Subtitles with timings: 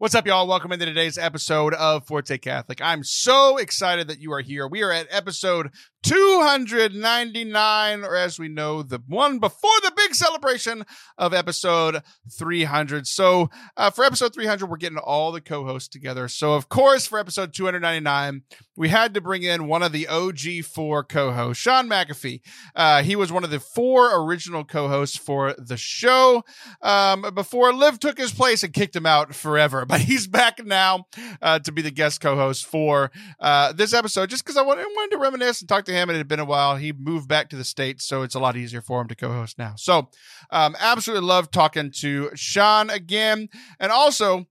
[0.00, 0.48] What's up, y'all?
[0.48, 2.80] Welcome into today's episode of Forte Catholic.
[2.80, 4.66] I'm so excited that you are here.
[4.66, 10.84] We are at episode 299, or as we know, the one before the big celebration
[11.18, 13.06] of episode 300.
[13.06, 16.28] So, uh, for episode 300, we're getting all the co hosts together.
[16.28, 18.42] So, of course, for episode 299,
[18.76, 22.40] we had to bring in one of the OG4 co hosts, Sean McAfee.
[22.74, 26.42] Uh, he was one of the four original co hosts for the show
[26.80, 29.84] um, before Liv took his place and kicked him out forever.
[29.90, 31.06] But he's back now
[31.42, 33.10] uh, to be the guest co host for
[33.40, 36.10] uh, this episode just because I wanted, wanted to reminisce and talk to him.
[36.10, 36.76] It had been a while.
[36.76, 39.32] He moved back to the States, so it's a lot easier for him to co
[39.32, 39.74] host now.
[39.76, 40.08] So,
[40.50, 43.48] um, absolutely love talking to Sean again.
[43.78, 44.46] And also,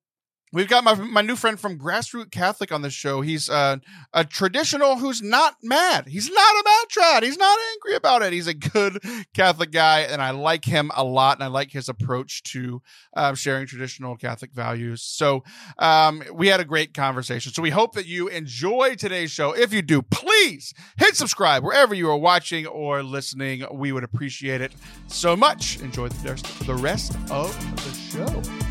[0.52, 3.21] We've got my, my new friend from Grassroot Catholic on the show.
[3.21, 3.77] He's uh,
[4.13, 6.08] a traditional who's not mad.
[6.08, 7.23] He's not a mad trad.
[7.23, 8.34] He's not angry about it.
[8.34, 9.03] He's a good
[9.35, 12.81] Catholic guy, and I like him a lot, and I like his approach to
[13.16, 15.03] uh, sharing traditional Catholic values.
[15.03, 15.44] So
[15.77, 17.53] um, we had a great conversation.
[17.53, 19.56] So we hope that you enjoy today's show.
[19.56, 23.66] If you do, please hit subscribe wherever you are watching or listening.
[23.72, 24.73] We would appreciate it
[25.08, 25.80] so much.
[25.81, 28.69] Enjoy the rest, the rest of the show.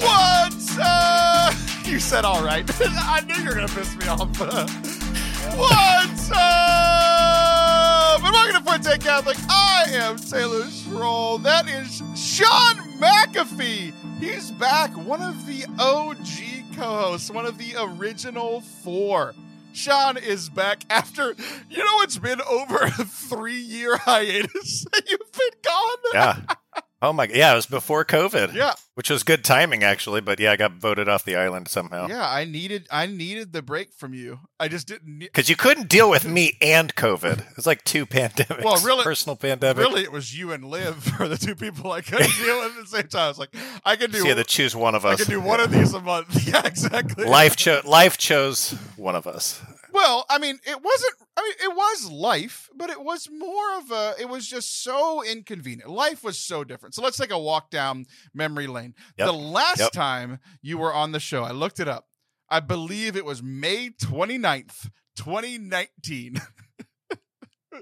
[0.00, 0.82] What's uh,
[1.50, 1.54] up?
[1.86, 2.64] You said all right.
[2.80, 4.28] I knew you were gonna piss me off.
[5.56, 8.22] What's up?
[8.24, 9.36] And welcome to Forte Catholic.
[9.48, 11.40] I am Taylor Schroll.
[11.42, 13.92] That is Sean McAfee.
[14.18, 19.34] He's back, one of the OG co-hosts, one of the original four.
[19.76, 21.34] Sean is back after
[21.68, 25.98] you know it's been over a three year hiatus you've been gone.
[26.14, 26.40] Yeah.
[27.02, 28.54] Oh my god, yeah, it was before COVID.
[28.54, 28.72] Yeah.
[28.94, 32.08] Which was good timing actually, but yeah, I got voted off the island somehow.
[32.08, 34.40] Yeah, I needed I needed the break from you.
[34.58, 37.40] I just didn't Because you couldn't deal with me and COVID.
[37.50, 38.64] It was like two pandemics.
[38.64, 39.76] Well, really- personal pandemic.
[39.76, 42.82] Really, it was you and Liv are the two people I couldn't deal with at
[42.84, 43.26] the same time.
[43.26, 45.20] I was like, I can do So you had to choose one of us.
[45.20, 46.48] I can do one of these a month.
[46.48, 47.26] Yeah, exactly.
[47.26, 49.60] life chose life chose one of us.
[49.96, 51.14] Well, I mean, it wasn't.
[51.38, 54.14] I mean, it was life, but it was more of a.
[54.20, 55.88] It was just so inconvenient.
[55.90, 56.94] Life was so different.
[56.94, 58.94] So let's take a walk down memory lane.
[59.18, 59.26] Yep.
[59.26, 59.92] The last Yep.
[59.92, 62.06] time you were on the show, I looked it up.
[62.50, 66.40] I believe it was May 29th, 2019.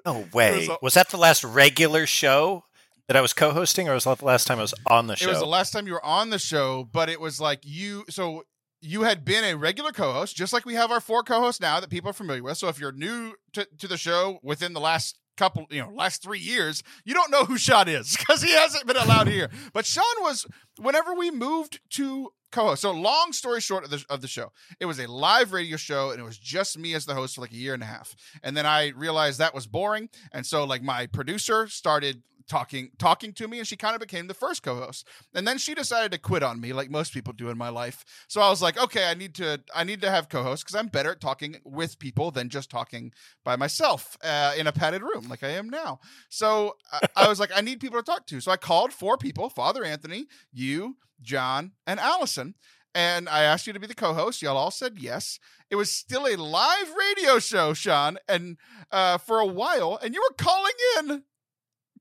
[0.04, 0.58] No way.
[0.60, 2.64] was a- was that the last regular show
[3.06, 5.26] that I was co-hosting, or was that the last time I was on the show?
[5.26, 8.04] It was the last time you were on the show, but it was like you.
[8.10, 8.44] So
[8.84, 11.91] you had been a regular co-host, just like we have our four co-hosts now that
[11.91, 12.59] people are familiar with.
[12.59, 16.22] So if you're new to, to the show within the last couple, you know, last
[16.22, 19.49] three years, you don't know who Sean is because he hasn't been allowed here.
[19.73, 20.47] But Sean was
[20.78, 22.83] whenever we moved to co-host.
[22.83, 26.11] So long story short of the of the show, it was a live radio show
[26.11, 28.15] and it was just me as the host for like a year and a half.
[28.43, 33.32] And then I realized that was boring, and so like my producer started talking talking
[33.32, 35.06] to me and she kind of became the first co-host.
[35.34, 38.05] And then she decided to quit on me like most people do in my life.
[38.28, 40.88] So i was like okay i need to i need to have co-hosts because i'm
[40.88, 43.12] better at talking with people than just talking
[43.44, 46.00] by myself uh, in a padded room like i am now.
[46.28, 48.41] So I, I was like i need people to talk to.
[48.41, 52.55] So i called four people father anthony you john and allison
[52.94, 54.41] and I asked you to be the co-host.
[54.41, 55.41] Y'all all said yes.
[55.71, 58.56] It was still a live radio show, Sean, and
[58.93, 61.25] uh, for a while, and you were calling in,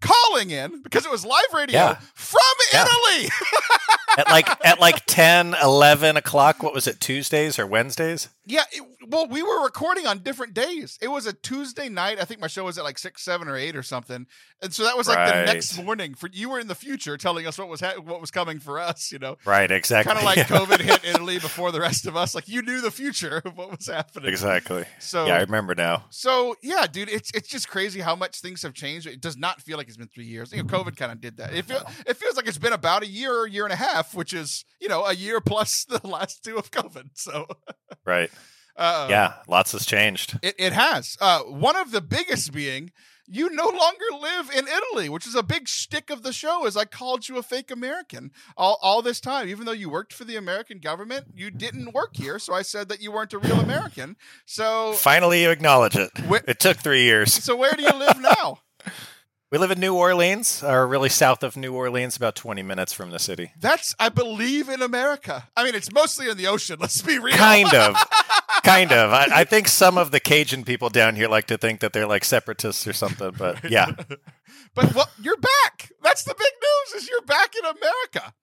[0.04, 1.98] calling in because it was live radio Yeah.
[2.14, 2.40] from
[2.72, 2.86] Yeah.
[2.86, 3.30] Italy.
[4.18, 6.62] at like at like 10, 11 o'clock.
[6.62, 7.00] What was it?
[7.00, 8.30] Tuesdays or Wednesdays?
[8.46, 10.98] Yeah, it, well, we were recording on different days.
[11.02, 12.18] It was a Tuesday night.
[12.20, 14.28] I think my show was at like six, seven, or eight, or something.
[14.62, 16.14] And so that was like the next morning.
[16.14, 18.80] For you were in the future telling us what was ha- what was coming for
[18.80, 19.12] us.
[19.12, 20.14] You know, Right, exactly.
[20.14, 20.44] kind of like Yeah.
[20.58, 22.36] COVID hit Italy before the rest of us.
[22.36, 24.30] Like you knew the future of what was happening.
[24.30, 24.86] Exactly.
[25.00, 26.06] So Yeah, I remember now.
[26.10, 29.08] So yeah, dude, it's it's just crazy how much things have changed.
[29.08, 30.52] It does not feel like it's been three years.
[30.52, 30.90] You know, mm-hmm.
[30.90, 31.54] COVID kind of did that.
[31.54, 33.78] It feel, it feels like it's been about a year or a year and a
[33.78, 37.12] half, which is you know a year plus the last two of COVID.
[37.14, 37.48] So
[38.06, 38.30] Right.
[38.76, 40.40] Uh, Yeah, lots has changed.
[40.42, 41.18] it it has.
[41.22, 42.92] Uh, one of the biggest being
[43.26, 46.66] you no longer live in Italy, which is a big stick of the show.
[46.66, 50.12] Is I called you a fake American all all this time, even though you worked
[50.12, 52.38] for the American government, you didn't work here.
[52.38, 54.18] So I said that you weren't a real American.
[54.46, 56.12] So Finally, you acknowledge it.
[56.30, 57.32] Wh- It took three years.
[57.34, 58.60] so where do you live now?
[59.52, 63.12] We live in New Orleans, or really south of New Orleans, about 20 minutes from
[63.12, 63.52] the city.
[63.60, 65.48] That's, I believe, in America.
[65.56, 66.78] I mean, it's mostly in the ocean.
[66.80, 67.36] Let's be real.
[67.38, 67.96] Kind of.
[68.64, 69.12] kind of.
[69.12, 72.08] I, I think some of the Cajun people down here like to think that they're
[72.08, 73.92] like separatists or something, but yeah.
[74.74, 75.92] but well, you're back.
[76.02, 77.04] That's the big news.
[77.04, 78.34] Is you're back in America.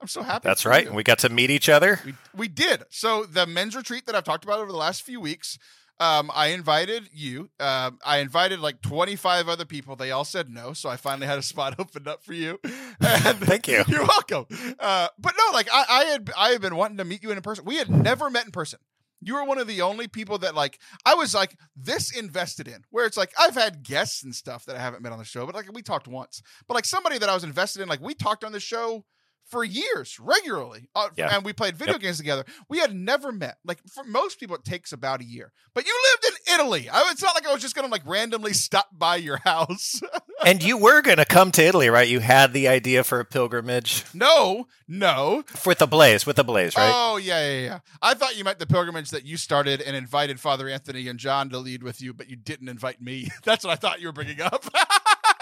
[0.00, 0.48] I'm so happy.
[0.48, 0.82] That's right.
[0.84, 0.88] you.
[0.88, 2.00] And we got to meet each other.
[2.04, 2.84] We, we did.
[2.90, 5.58] So the men's retreat that I've talked about over the last few weeks,
[6.00, 7.50] um, I invited you.
[7.60, 9.96] Um, I invited like 25 other people.
[9.96, 12.58] They all said no, so I finally had a spot opened up for you.
[12.64, 12.72] And
[13.38, 13.84] Thank you.
[13.86, 14.46] You're welcome.
[14.78, 17.40] Uh, but no, like I, I had, I had been wanting to meet you in
[17.42, 17.66] person.
[17.66, 18.78] We had never met in person.
[19.20, 22.84] You were one of the only people that like I was like this invested in.
[22.90, 25.46] Where it's like I've had guests and stuff that I haven't met on the show,
[25.46, 26.42] but like we talked once.
[26.66, 29.04] But like somebody that I was invested in, like we talked on the show
[29.50, 31.34] for years regularly uh, Yeah.
[31.34, 32.44] and we played video games together.
[32.68, 35.52] We had never met like for most people it takes about a year.
[35.74, 36.88] But you lived in italy.
[36.88, 40.00] I, it's not like i was just gonna like randomly stop by your house.
[40.42, 42.08] And you were going to come to Italy, right?
[42.08, 44.06] You had the idea for a pilgrimage?
[44.14, 45.44] No no.
[45.66, 46.90] With the Blaze, with the Blaze, right?
[46.94, 47.78] oh yeah yeah yeah.
[48.00, 51.50] I thought you meant the pilgrimage that you started and invited father anthony and john
[51.50, 53.28] to lead with you but you didn't invite me.
[53.44, 54.64] That's what i thought you were bringing up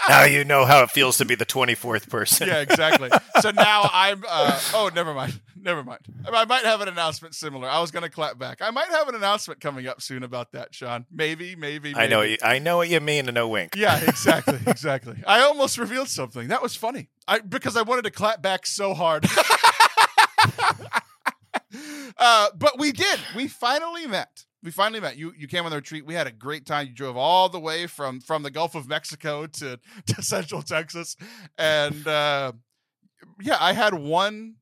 [0.09, 2.47] now you know how it feels to be the 24th person.
[2.47, 3.09] yeah, exactly.
[3.41, 4.23] So now I'm.
[4.27, 5.39] Uh, oh, never mind.
[5.61, 6.01] Never mind.
[6.25, 7.67] I might have an announcement similar.
[7.67, 8.61] I was going to clap back.
[8.61, 11.05] I might have an announcement coming up soon about that, Sean.
[11.11, 11.93] Maybe, maybe.
[11.95, 12.19] I know.
[12.19, 13.75] what you- I know what you mean, and no wink.
[13.75, 15.17] Yeah, exactly, exactly.
[15.27, 16.47] I almost revealed something.
[16.47, 17.09] That was funny.
[17.27, 19.25] I because I wanted to clap back so hard.
[22.17, 23.19] uh, but we did.
[23.35, 24.45] We finally met.
[24.61, 25.17] We finally met.
[25.17, 26.05] You you came on the retreat.
[26.05, 26.87] We had a great time.
[26.87, 31.15] You drove all the way from from the Gulf of Mexico to to Central Texas,
[31.57, 32.51] and uh,
[33.41, 34.55] yeah, I had one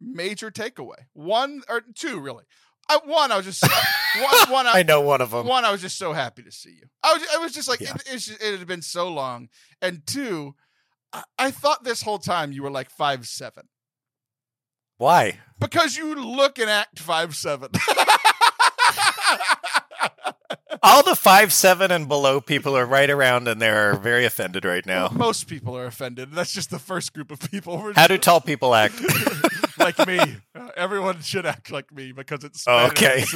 [0.00, 1.06] major takeaway.
[1.12, 2.44] One or two, really.
[2.88, 3.62] I, one, I was just
[4.20, 4.50] one.
[4.50, 5.46] one I know one of them.
[5.46, 6.86] one, I was just so happy to see you.
[7.02, 7.94] I was, I was just like, Yeah.
[7.94, 9.48] it, it's just, it had been so long.
[9.82, 10.54] And two,
[11.12, 13.64] I, I thought this whole time you were like five seven
[14.98, 15.38] Why?
[15.58, 17.70] because you look and act five seven.
[20.86, 24.86] All the five seven and below people are right around, and they're very offended right
[24.86, 25.08] now.
[25.12, 26.30] Most people are offended.
[26.30, 27.76] That's just the first group of people.
[27.78, 28.94] We're How do tall people act?
[29.78, 30.20] like me.
[30.54, 33.24] Uh, everyone should act like me because it's okay.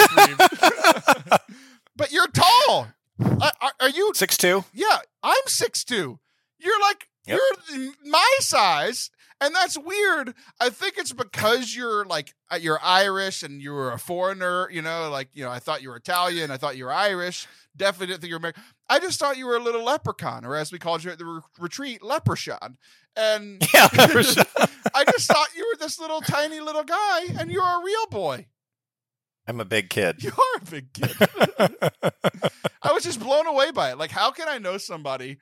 [1.97, 2.87] but you're tall.
[3.21, 4.65] Are, are- are you Six two.
[4.73, 6.21] Yeah, I'm six two.
[6.61, 7.39] You're like Yep.
[7.75, 9.11] you're my size,
[9.41, 10.35] and that's weird.
[10.61, 14.69] I think it's because you're like uh, you're Irish and you were a foreigner.
[14.71, 16.51] You know, like you know, I thought you were Italian.
[16.51, 17.47] I thought you were Irish.
[17.77, 18.63] Definitely didn't think you were American.
[18.89, 21.25] I just thought you were a little leprechaun, or as we called you at the
[21.25, 22.77] re- retreat, leprechaun.
[23.17, 24.45] And Yeah, leprechaun.
[24.95, 28.47] I just thought you were this little tiny little guy, and you're a real boy.
[29.47, 30.23] I'm a big kid.
[30.23, 31.11] You are a big kid.
[32.83, 33.99] I was just blown away by it.
[33.99, 35.39] Like, how can I know somebody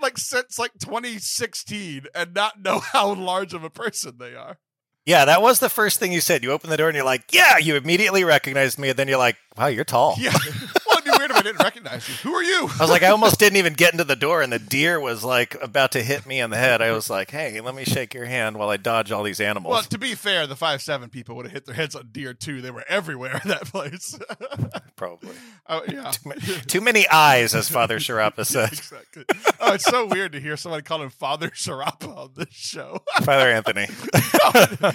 [0.00, 4.58] like since like 2016 and not know how large of a person they are?
[5.06, 6.42] Yeah, that was the first thing you said.
[6.42, 9.18] You open the door and you're like, "Yeah." You immediately recognized me, and then you're
[9.18, 10.32] like, "Wow, you're tall." Yeah.
[11.18, 12.14] well, it'd be weird if I didn't recognize you.
[12.28, 12.68] Who are you?
[12.78, 15.24] I was like, I almost didn't even get into the door, and the deer was
[15.24, 16.82] like about to hit me in the head.
[16.82, 19.72] I was like, "Hey, let me shake your hand while I dodge all these animals."
[19.72, 22.34] Well, to be fair, the five seven people would have hit their heads on deer
[22.34, 22.60] too.
[22.60, 24.18] They were everywhere in that place.
[24.96, 25.34] Probably
[25.68, 26.10] oh yeah.
[26.10, 26.34] too, ma-
[26.66, 28.72] too many eyes, as Father Sharapa said.
[28.72, 29.24] exactly.
[29.60, 33.02] Oh, it's so weird to hear somebody call him Father Sharapa on this show.
[33.22, 33.86] Father Anthony.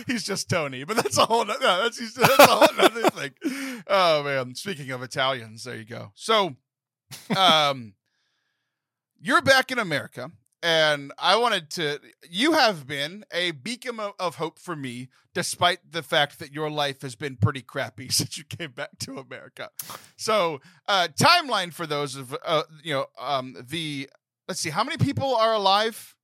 [0.08, 3.32] he's just Tony, but that's a whole no, that's, that's a whole other thing.
[3.88, 6.09] Oh man, speaking of Italians, there you go.
[6.16, 6.56] So,
[7.36, 7.94] um,
[9.22, 12.00] you're back in America, and I wanted to.
[12.30, 16.70] You have been a beacon of, of hope for me, despite the fact that your
[16.70, 19.70] life has been pretty crappy since you came back to America.
[20.18, 24.10] So, uh, timeline for those of uh, you know, um, the
[24.48, 26.16] let's see, how many people are alive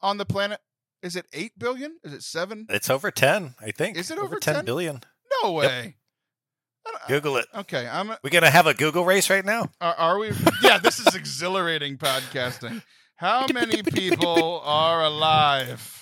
[0.00, 0.60] on the planet?
[1.02, 1.98] Is it eight billion?
[2.02, 2.66] Is it seven?
[2.68, 3.96] It's over ten, I think.
[3.96, 4.64] Is it over 10 10?
[4.64, 5.00] billion?
[5.42, 5.64] No way.
[5.66, 5.94] Don't-
[7.08, 7.46] Google it.
[7.54, 8.12] Okay, I'm.
[8.22, 9.68] We gonna have a Google race right now?
[9.80, 10.30] Are, are we?
[10.62, 12.82] Yeah, this is exhilarating podcasting.
[13.16, 15.94] How many people are alive?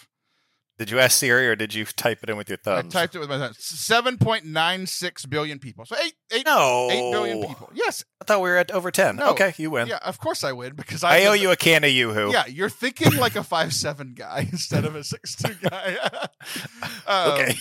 [0.79, 2.95] Did you ask Siri or did you type it in with your thumbs?
[2.95, 3.55] I typed it with my thumb.
[3.57, 5.87] Seven point nine six billion people.
[5.87, 7.71] So eight, eight, no, eight billion people.
[7.73, 8.05] Yes.
[8.21, 9.17] I thought we were at over ten.
[9.17, 9.31] No.
[9.31, 9.89] Okay, you win.
[9.89, 12.31] Yeah, of course I win because I, I owe you a can of YooHoo.
[12.31, 15.97] Yeah, you're thinking like a five seven guy instead of a six two guy.
[17.07, 17.55] Um, Okay.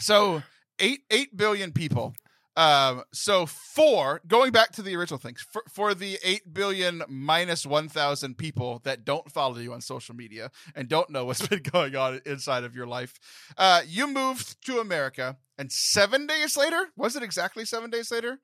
[0.00, 0.42] So
[0.80, 2.14] eight eight billion people.
[2.60, 7.64] Um, so for going back to the original things, for, for the eight billion minus
[7.64, 11.62] one thousand people that don't follow you on social media and don't know what's been
[11.62, 13.14] going on inside of your life,
[13.56, 18.40] uh, you moved to America, and seven days later, was it exactly seven days later?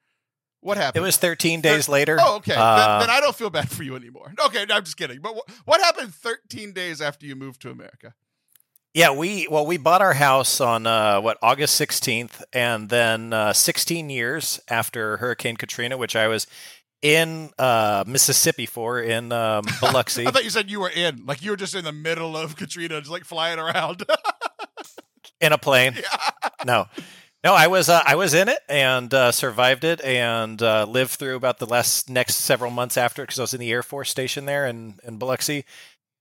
[0.61, 1.02] What happened?
[1.02, 2.16] It was 13 days later.
[2.18, 2.54] Oh, okay.
[2.56, 4.32] Uh, then, then I don't feel bad for you anymore.
[4.46, 5.20] Okay, no, I'm just kidding.
[5.20, 8.14] But wh- what happened 13 days after you moved to America?
[8.97, 13.53] Yeah, we well we bought our house on uh, what August 16th, and then uh,
[13.53, 16.47] 16 years after Hurricane Katrina, which I was
[17.03, 20.26] in uh, Mississippi for in um, Biloxi.
[20.26, 22.57] I thought you said you were in, like you were just in the middle of
[22.57, 24.03] Katrina, just like flying around.
[25.43, 25.93] in a plane.
[25.95, 26.49] Yeah.
[26.65, 26.87] No,
[27.45, 31.11] No, I was uh, I was in it and uh, survived it and uh, lived
[31.11, 34.09] through about the last next several months after because I was in the Air Force
[34.09, 35.67] station there in in Biloxi,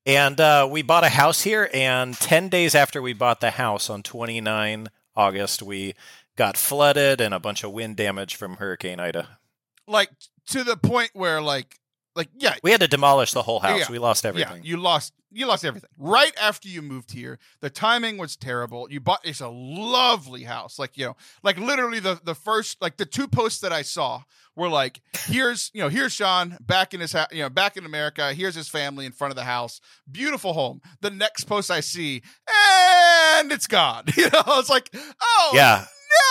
[0.06, 1.70] and uh, we bought a house here.
[1.74, 5.96] And ten days after we bought the house on 29 August, we
[6.36, 9.40] got flooded and a bunch of wind damage from Hurricane Ida.
[9.88, 10.10] Like
[10.48, 11.80] to the point where like
[12.16, 13.80] like yeah, We had to demolish the whole house.
[13.80, 13.92] Yeah.
[13.92, 17.40] We lost everything yeah, you lost you lost everything right after you moved here.
[17.60, 18.88] The timing was terrible.
[18.90, 22.98] You bought it's a lovely house, like you know, like literally the the first like
[22.98, 24.24] the two posts that I saw
[24.56, 27.86] were like here's you know here's Sean back in his house, you know back in
[27.86, 28.34] America.
[28.34, 30.82] Here's his family in front of the house, beautiful home.
[31.02, 34.06] The next post I see and it's gone.
[34.16, 35.86] You know, it's like oh yeah.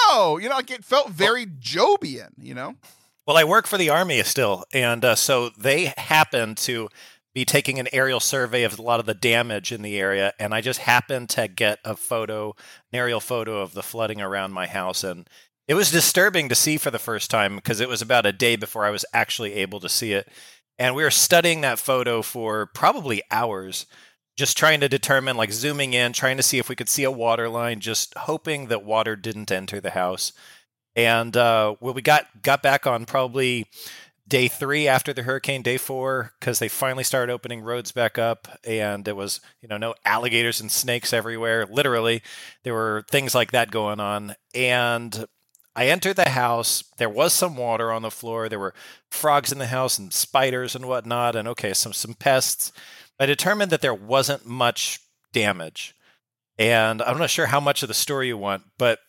[0.09, 2.31] no, you know, like it felt very Jobian.
[2.39, 2.77] You know,
[3.27, 6.91] Well, I work for the Army still, and uh, so they happen to
[7.35, 10.53] be taking an aerial survey of a lot of the damage in the area, and
[10.55, 12.55] I just happened to get a photo,
[12.93, 15.27] an aerial photo of the flooding around my house, and
[15.67, 18.57] it was disturbing to see for the first time because it was about a day
[18.57, 20.29] before I was actually able to see it,
[20.79, 23.87] and we were studying that photo for probably hours.
[24.37, 27.11] Just trying to determine, like zooming in, trying to see if we could see a
[27.11, 30.33] water line, just hoping that water didn't enter the house.
[30.97, 33.67] And uh, well, we got got back on probably
[34.27, 38.49] day three after the hurricane, day four, because they finally started opening roads back up,
[38.65, 41.67] and there was you know no alligators and snakes everywhere.
[41.67, 42.23] Literally,
[42.63, 45.27] there were things like that going on, and.
[45.77, 46.85] I entered the house.
[46.99, 48.49] There was some water on the floor.
[48.49, 48.75] There were
[49.11, 52.71] frogs in the house and spiders and whatnot, and okay, some some pests.
[53.19, 55.01] I determined that there wasn't much
[55.33, 55.97] damage,
[56.61, 59.01] and I'm not sure how much of the story you want, but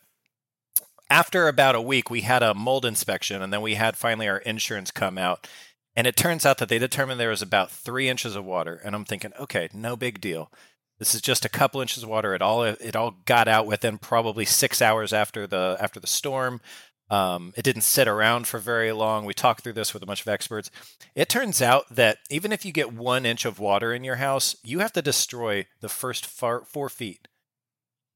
[1.08, 4.38] after about a week, we had a mold inspection, and then we had finally our
[4.38, 5.48] insurance come out.
[5.94, 8.80] And it turns out that they determined there was about three inches of water.
[8.84, 10.52] And I'm thinking, okay, no big deal.
[10.98, 12.34] This is just a couple inches of water.
[12.34, 16.60] It all it all got out within probably six hours after the after the storm.
[17.08, 19.24] Um, it didn't sit around for very long.
[19.24, 20.70] We talked through this with a bunch of experts.
[21.14, 24.56] It turns out that even if you get one inch of water in your house,
[24.64, 27.28] you have to destroy the first far, four feet.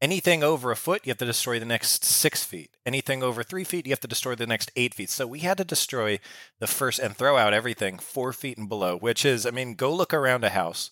[0.03, 2.71] Anything over a foot, you have to destroy the next six feet.
[2.87, 5.11] Anything over three feet, you have to destroy the next eight feet.
[5.11, 6.19] So we had to destroy
[6.59, 9.95] the first and throw out everything four feet and below, which is, I mean, go
[9.95, 10.91] look around a house.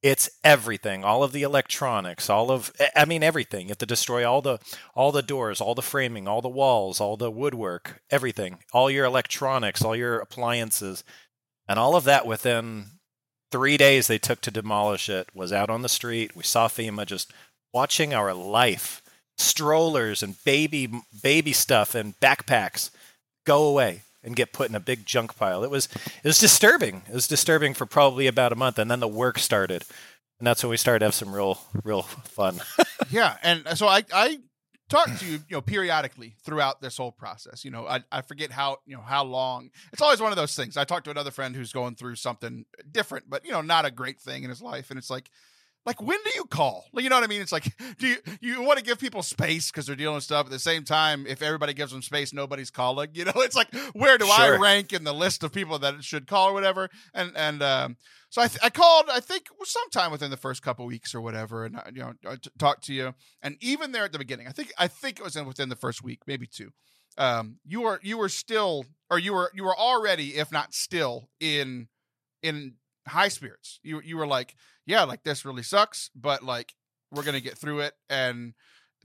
[0.00, 3.62] It's everything, all of the electronics, all of, I mean, everything.
[3.62, 4.58] You have to destroy all the,
[4.94, 9.04] all the doors, all the framing, all the walls, all the woodwork, everything, all your
[9.04, 11.02] electronics, all your appliances,
[11.68, 12.84] and all of that within
[13.50, 15.34] three days they took to demolish it.
[15.34, 16.36] Was out on the street.
[16.36, 17.32] We saw FEMA just
[17.72, 19.02] watching our life
[19.36, 20.88] strollers and baby
[21.22, 22.90] baby stuff and backpacks
[23.46, 27.02] go away and get put in a big junk pile it was it was disturbing
[27.08, 29.84] it was disturbing for probably about a month and then the work started
[30.40, 32.60] and that's when we started to have some real real fun
[33.10, 34.38] yeah, and so I I
[34.88, 37.64] talk to you, you know, periodically throughout this whole process.
[37.64, 39.70] You know, I, I forget how you know how long.
[39.92, 40.76] It's always one of those things.
[40.76, 43.90] I talked to another friend who's going through something different, but you know, not a
[43.90, 45.30] great thing in his life, and it's like.
[45.88, 46.84] Like when do you call?
[46.92, 47.40] Like, You know what I mean?
[47.40, 50.44] It's like, do you you want to give people space because they're dealing with stuff?
[50.44, 53.08] At the same time, if everybody gives them space, nobody's calling.
[53.14, 56.26] You know, it's like where do I rank in the list of people that should
[56.26, 56.90] call or whatever?
[57.14, 57.96] And and um,
[58.28, 61.64] so I, th- I called, I think sometime within the first couple weeks or whatever,
[61.64, 63.14] and I, you know, I t- talked to you.
[63.40, 65.74] And even there at the beginning, I think I think it was in within the
[65.76, 66.70] first week, maybe two.
[67.16, 71.30] Um, you were you were still, or you were you were already, if not still,
[71.40, 71.88] in
[72.42, 72.74] in
[73.08, 73.80] high spirits.
[73.82, 74.54] You you were like,
[74.86, 76.74] yeah, like this really sucks, but like
[77.10, 78.54] we're gonna get through it, and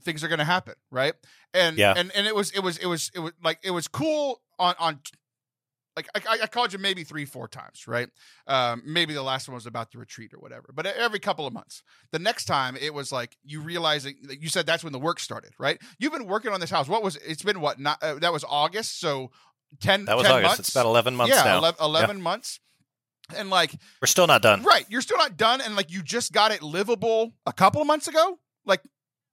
[0.02, 1.14] things are gonna happen, right?
[1.52, 1.94] And Yeah.
[1.96, 4.74] and and it was it was it was it was like it was cool on
[4.78, 5.00] on
[5.96, 8.08] like I, I called you maybe three four times right
[8.46, 11.52] um, maybe the last one was about the retreat or whatever but every couple of
[11.52, 11.82] months
[12.12, 15.20] the next time it was like you realizing that you said that's when the work
[15.20, 18.14] started right you've been working on this house what was it's been what not uh,
[18.14, 19.30] that was august so
[19.80, 20.60] 10 that was 10 august months?
[20.60, 22.60] it's about 11 months yeah now 11, 11 months
[23.36, 26.32] and like we're still not done right you're still not done and like you just
[26.32, 28.80] got it livable a couple of months ago like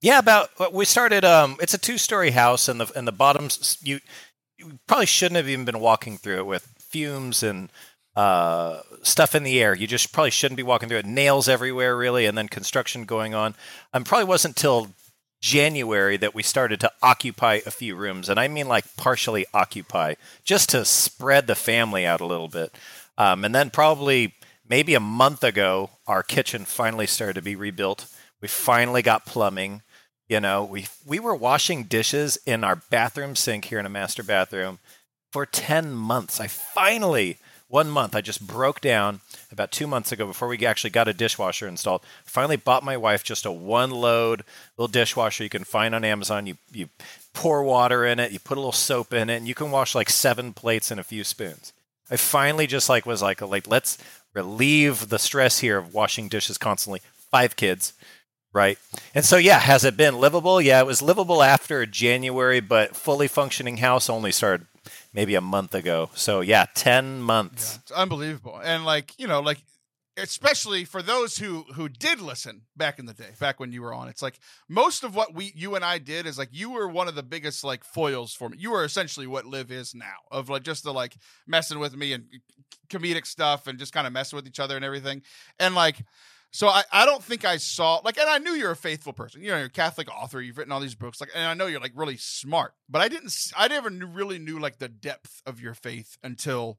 [0.00, 1.24] Yeah, about we started.
[1.24, 4.00] Um, it's a two-story house, and the and the bottoms you,
[4.58, 7.70] you probably shouldn't have even been walking through it with fumes and
[8.16, 9.76] uh, stuff in the air.
[9.76, 11.06] You just probably shouldn't be walking through it.
[11.06, 13.54] Nails everywhere, really, and then construction going on.
[13.92, 14.88] Um, probably wasn't till
[15.40, 20.14] January that we started to occupy a few rooms, and I mean like partially occupy,
[20.44, 22.74] just to spread the family out a little bit.
[23.18, 24.34] Um, and then probably
[24.68, 28.06] maybe a month ago, our kitchen finally started to be rebuilt.
[28.40, 29.82] We finally got plumbing.
[30.28, 34.22] You know, we we were washing dishes in our bathroom sink here in a master
[34.22, 34.78] bathroom
[35.30, 36.40] for 10 months.
[36.40, 37.38] I finally
[37.72, 38.14] one month.
[38.14, 42.02] I just broke down about two months ago before we actually got a dishwasher installed.
[42.24, 44.44] Finally bought my wife just a one load
[44.76, 46.46] little dishwasher you can find on Amazon.
[46.46, 46.88] You you
[47.32, 49.94] pour water in it, you put a little soap in it, and you can wash
[49.94, 51.72] like seven plates and a few spoons.
[52.10, 53.98] I finally just like was like like let's
[54.34, 57.00] relieve the stress here of washing dishes constantly.
[57.30, 57.94] Five kids,
[58.52, 58.78] right?
[59.14, 60.60] And so yeah, has it been livable?
[60.60, 64.66] Yeah, it was livable after January, but fully functioning house only started
[65.12, 66.10] maybe a month ago.
[66.14, 67.74] So yeah, ten months.
[67.74, 68.60] Yeah, it's unbelievable.
[68.62, 69.58] And like you know, like
[70.16, 73.94] especially for those who who did listen back in the day back when you were
[73.94, 74.38] on it's like
[74.68, 77.22] most of what we you and i did is like you were one of the
[77.22, 80.84] biggest like foils for me you were essentially what Liv is now of like just
[80.84, 81.16] the like
[81.46, 82.24] messing with me and
[82.88, 85.22] comedic stuff and just kind of messing with each other and everything
[85.58, 86.04] and like
[86.54, 89.42] so I, I don't think I saw like and I knew you're a faithful person.
[89.42, 91.66] You know, you're a Catholic author, you've written all these books, like and I know
[91.66, 95.40] you're like really smart, but I didn't I never knew, really knew like the depth
[95.46, 96.78] of your faith until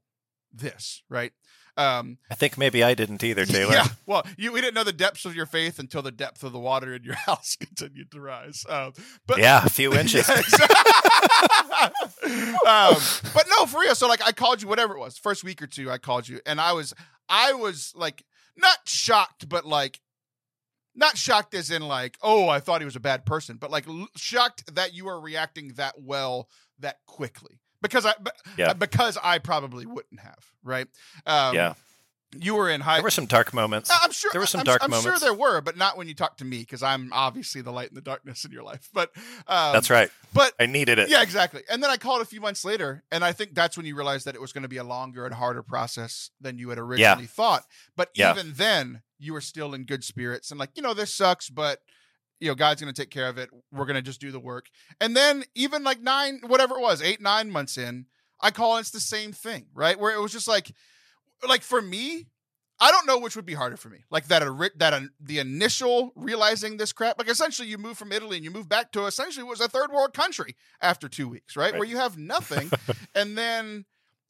[0.52, 1.32] this, right?
[1.76, 3.72] Um, I think maybe I didn't either, Taylor.
[3.74, 6.52] Yeah, well, you, we didn't know the depths of your faith until the depth of
[6.52, 8.64] the water in your house continued to rise.
[8.68, 8.92] Um,
[9.26, 10.28] but yeah, a few inches.
[10.28, 10.76] Yeah, exactly.
[12.66, 12.96] um,
[13.34, 13.94] but no, for real.
[13.94, 16.40] So like, I called you, whatever it was, first week or two, I called you,
[16.46, 16.94] and I was,
[17.28, 18.24] I was like
[18.56, 20.00] not shocked, but like
[20.94, 23.86] not shocked as in like, oh, I thought he was a bad person, but like
[24.16, 28.14] shocked that you are reacting that well that quickly because I
[28.56, 28.72] yeah.
[28.72, 30.88] because I probably wouldn't have, right?
[31.26, 31.74] Um, yeah.
[32.36, 32.96] You were in high.
[32.96, 33.90] There were some dark moments.
[33.92, 35.06] I'm sure there were some I'm, dark I'm moments.
[35.06, 37.70] I'm sure there were, but not when you talk to me because I'm obviously the
[37.70, 38.88] light in the darkness in your life.
[38.92, 39.10] But
[39.46, 40.10] um, that's right.
[40.32, 41.10] But I needed it.
[41.10, 41.62] Yeah, exactly.
[41.70, 44.24] And then I called a few months later, and I think that's when you realized
[44.24, 47.22] that it was going to be a longer and harder process than you had originally
[47.22, 47.28] yeah.
[47.28, 47.62] thought.
[47.96, 48.32] But yeah.
[48.32, 51.78] even then, you were still in good spirits and like, you know, this sucks, but
[52.40, 53.50] you know, God's going to take care of it.
[53.72, 54.66] We're going to just do the work.
[55.00, 58.06] And then even like nine, whatever it was, eight, nine months in,
[58.40, 59.98] I call it's the same thing, right?
[59.98, 60.72] Where it was just like,
[61.48, 62.26] like for me,
[62.80, 64.04] I don't know which would be harder for me.
[64.10, 64.42] Like that,
[64.76, 67.18] that the initial realizing this crap.
[67.18, 69.92] Like essentially, you move from Italy and you move back to essentially was a third
[69.92, 71.72] world country after two weeks, right?
[71.72, 71.78] right.
[71.78, 72.70] Where you have nothing,
[73.14, 73.84] and then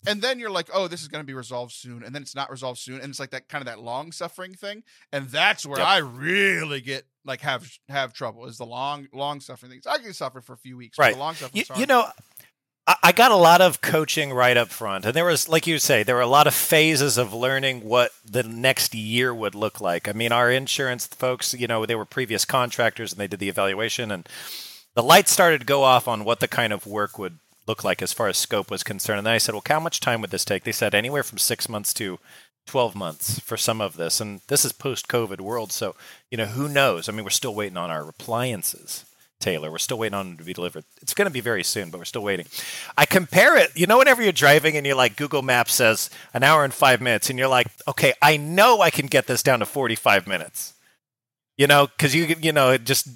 [0.06, 2.34] and then you're like, oh, this is going to be resolved soon, and then it's
[2.34, 4.82] not resolved soon, and it's like that kind of that long suffering thing,
[5.12, 5.86] and that's where yep.
[5.86, 9.86] I really get like have have trouble is the long long suffering things.
[9.86, 11.14] I can suffer for a few weeks, right?
[11.14, 11.64] the long suffering.
[11.68, 12.06] You, you know,
[12.86, 16.02] I got a lot of coaching right up front, and there was, like you say,
[16.02, 20.06] there were a lot of phases of learning what the next year would look like.
[20.06, 23.48] I mean, our insurance folks, you know, they were previous contractors, and they did the
[23.48, 24.28] evaluation, and
[24.94, 28.02] the lights started to go off on what the kind of work would look like
[28.02, 29.18] as far as scope was concerned.
[29.18, 31.38] And then I said, "Well, how much time would this take?" They said anywhere from
[31.38, 32.18] six months to
[32.66, 34.20] 12 months for some of this.
[34.20, 35.72] And this is post COVID world.
[35.72, 35.94] So,
[36.30, 37.08] you know, who knows?
[37.08, 39.04] I mean, we're still waiting on our appliances.
[39.40, 39.70] Taylor.
[39.70, 40.84] We're still waiting on them to be delivered.
[41.02, 42.46] It's going to be very soon, but we're still waiting.
[42.96, 46.42] I compare it, you know, whenever you're driving and you're like, Google Maps says an
[46.42, 49.58] hour and five minutes, and you're like, okay, I know I can get this down
[49.58, 50.72] to 45 minutes.
[51.58, 53.06] You know, because you, you know, it just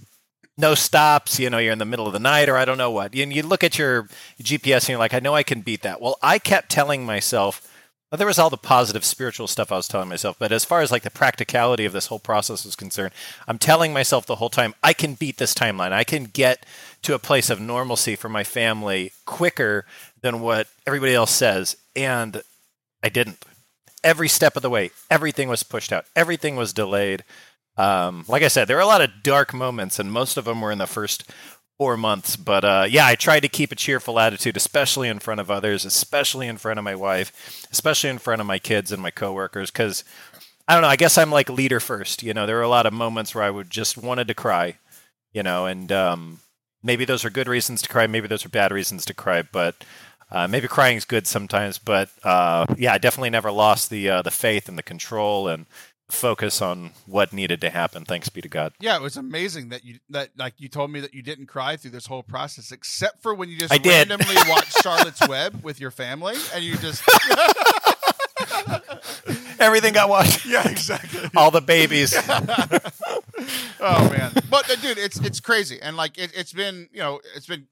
[0.59, 2.91] no stops, you know, you're in the middle of the night or I don't know
[2.91, 3.15] what.
[3.15, 4.09] And you look at your
[4.43, 6.01] GPS and you're like, I know I can beat that.
[6.01, 7.67] Well, I kept telling myself,
[8.11, 10.81] well, there was all the positive spiritual stuff I was telling myself, but as far
[10.81, 13.13] as like the practicality of this whole process is concerned,
[13.47, 15.93] I'm telling myself the whole time I can beat this timeline.
[15.93, 16.67] I can get
[17.03, 19.85] to a place of normalcy for my family quicker
[20.23, 22.43] than what everybody else says, and
[23.03, 23.45] I didn't.
[24.03, 27.25] Every step of the way, everything was pushed out, everything was delayed.
[27.79, 30.61] Um, like I said, there were a lot of dark moments, and most of them
[30.61, 31.31] were in the first
[31.79, 32.37] four months.
[32.37, 35.85] But uh, yeah, I tried to keep a cheerful attitude, especially in front of others,
[35.85, 39.71] especially in front of my wife, especially in front of my kids and my coworkers,
[39.71, 40.03] because
[40.67, 40.89] I don't know.
[40.89, 42.23] I guess I'm like leader first.
[42.23, 44.75] You know, there were a lot of moments where I would just wanted to cry,
[45.33, 46.41] you know, and um,
[46.83, 49.85] maybe those are good reasons to cry, maybe those are bad reasons to cry, but.
[50.31, 54.21] Uh, maybe crying is good sometimes, but uh, yeah, I definitely never lost the uh,
[54.21, 55.65] the faith and the control and
[56.11, 58.05] focus on what needed to happen.
[58.05, 58.73] Thanks be to God.
[58.81, 61.77] Yeah, it was amazing that you that like you told me that you didn't cry
[61.77, 65.81] through this whole process, except for when you just I randomly watched Charlotte's Web with
[65.81, 67.03] your family, and you just.
[69.61, 70.47] Everything got washed.
[70.49, 71.29] Yeah, exactly.
[71.37, 72.15] All the babies.
[73.81, 77.21] oh man, but uh, dude, it's it's crazy, and like it, it's been you know
[77.35, 77.67] it's been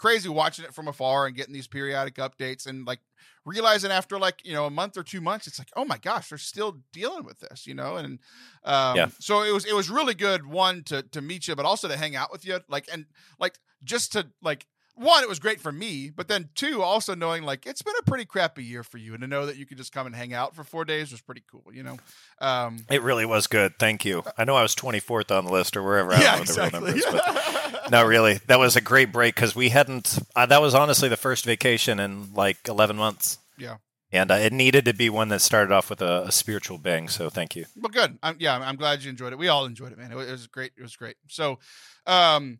[0.00, 3.00] crazy watching it from afar and getting these periodic updates and like
[3.44, 6.30] realizing after like you know a month or two months it's like oh my gosh
[6.30, 8.18] they're still dealing with this you know and
[8.64, 9.08] um, yeah.
[9.18, 11.98] so it was it was really good one to to meet you but also to
[11.98, 13.04] hang out with you like and
[13.38, 14.66] like just to like
[15.00, 18.02] one, it was great for me, but then two, also knowing like it's been a
[18.02, 20.34] pretty crappy year for you, and to know that you could just come and hang
[20.34, 21.64] out for four days was pretty cool.
[21.72, 21.96] You know,
[22.40, 23.78] um, it really was good.
[23.78, 24.22] Thank you.
[24.36, 26.12] I know I was twenty fourth on the list or wherever.
[26.12, 26.80] I yeah, don't exactly.
[26.80, 30.18] numbers, but no, really, that was a great break because we hadn't.
[30.36, 33.38] Uh, that was honestly the first vacation in like eleven months.
[33.58, 33.76] Yeah.
[34.12, 37.08] and uh, it needed to be one that started off with a, a spiritual bang.
[37.08, 37.66] So thank you.
[37.76, 38.18] Well, good.
[38.22, 39.38] I'm, yeah, I'm glad you enjoyed it.
[39.38, 40.10] We all enjoyed it, man.
[40.12, 40.72] It was, it was great.
[40.76, 41.16] It was great.
[41.28, 41.58] So,
[42.06, 42.58] um,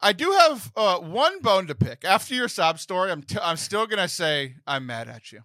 [0.00, 2.04] I do have uh, one bone to pick.
[2.04, 5.40] After your sob story, I'm t- I'm still gonna say I'm mad at you.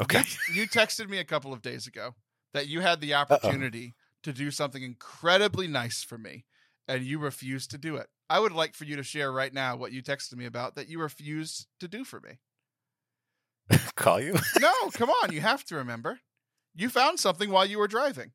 [0.00, 0.22] Okay.
[0.48, 2.14] You, you texted me a couple of days ago
[2.54, 4.18] that you had the opportunity Uh-oh.
[4.24, 6.44] to do something incredibly nice for me,
[6.86, 8.08] and you refused to do it.
[8.28, 10.88] I would like for you to share right now what you texted me about that
[10.88, 12.40] you refused to do for me.
[13.96, 14.34] Call you?
[14.60, 15.32] no, come on.
[15.32, 16.20] You have to remember.
[16.74, 18.32] You found something while you were driving.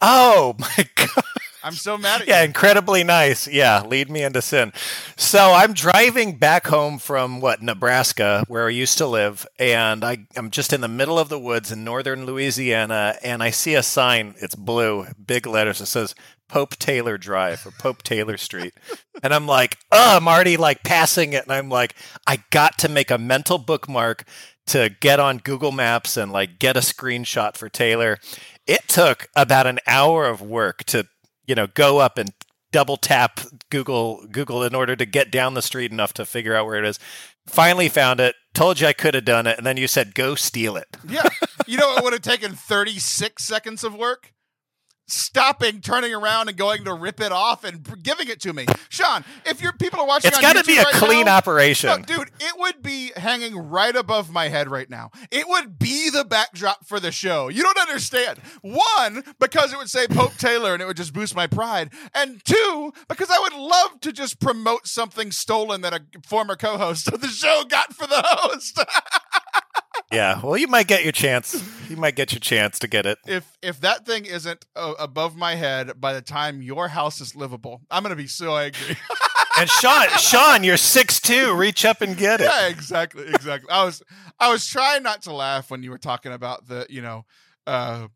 [0.00, 1.24] Oh my god.
[1.64, 2.40] I'm so mad at yeah, you.
[2.40, 3.46] Yeah, incredibly nice.
[3.46, 4.72] Yeah, lead me into sin.
[5.16, 10.26] So I'm driving back home from what Nebraska, where I used to live, and I,
[10.36, 13.82] I'm just in the middle of the woods in northern Louisiana, and I see a
[13.82, 14.34] sign.
[14.38, 15.80] It's blue, big letters.
[15.80, 16.14] It says
[16.48, 18.74] Pope Taylor Drive or Pope Taylor Street,
[19.22, 21.94] and I'm like, oh, I'm already like passing it, and I'm like,
[22.26, 24.24] I got to make a mental bookmark
[24.66, 28.18] to get on Google Maps and like get a screenshot for Taylor.
[28.66, 31.06] It took about an hour of work to
[31.52, 32.32] you know go up and
[32.70, 36.64] double tap Google Google in order to get down the street enough to figure out
[36.64, 36.98] where it is.
[37.46, 38.34] Finally found it.
[38.54, 40.96] Told you I could have done it, and then you said go steal it.
[41.06, 41.28] Yeah,
[41.66, 44.31] you know it would have taken 36 seconds of work
[45.12, 48.66] stopping, turning around, and going to rip it off and giving it to me.
[48.88, 51.88] Sean, if your people are watching, it's got to be a right clean now, operation,
[51.90, 52.30] no, dude.
[52.40, 55.10] It would be hanging right above my head right now.
[55.30, 57.48] It would be the backdrop for the show.
[57.48, 58.38] You don't understand.
[58.62, 62.44] One, because it would say Pope Taylor, and it would just boost my pride, and
[62.44, 67.20] two, because I would love to just promote something stolen that a former co-host of
[67.20, 68.78] the show got for the host.
[70.10, 71.62] yeah, well, you might get your chance.
[71.88, 73.18] You might get your chance to get it.
[73.26, 77.36] If if that thing isn't uh, above my head by the time your house is
[77.36, 78.96] livable, I'm gonna be so angry.
[79.58, 81.54] and Sean, Sean, you're six two.
[81.54, 82.44] Reach up and get it.
[82.44, 83.70] Yeah, exactly, exactly.
[83.70, 84.02] I was
[84.38, 87.24] I was trying not to laugh when you were talking about the you know.
[87.66, 88.08] Uh,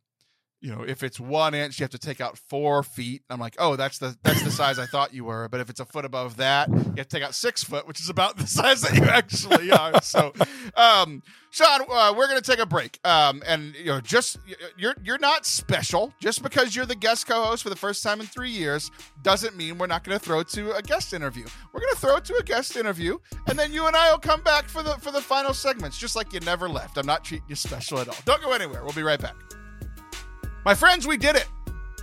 [0.60, 3.22] you know, if it's one inch, you have to take out four feet.
[3.28, 5.48] I'm like, oh, that's the that's the size I thought you were.
[5.48, 8.00] But if it's a foot above that, you have to take out six foot, which
[8.00, 10.00] is about the size that you actually are.
[10.02, 10.32] So,
[10.74, 12.98] um, Sean, uh, we're gonna take a break.
[13.04, 14.38] Um, and you know, just
[14.78, 16.14] you're you're not special.
[16.20, 18.90] Just because you're the guest co-host for the first time in three years
[19.22, 21.44] doesn't mean we're not gonna throw to a guest interview.
[21.72, 24.68] We're gonna throw to a guest interview, and then you and I will come back
[24.68, 26.96] for the for the final segments, just like you never left.
[26.96, 28.16] I'm not treating you special at all.
[28.24, 28.82] Don't go anywhere.
[28.82, 29.36] We'll be right back.
[30.66, 31.46] My friends, we did it.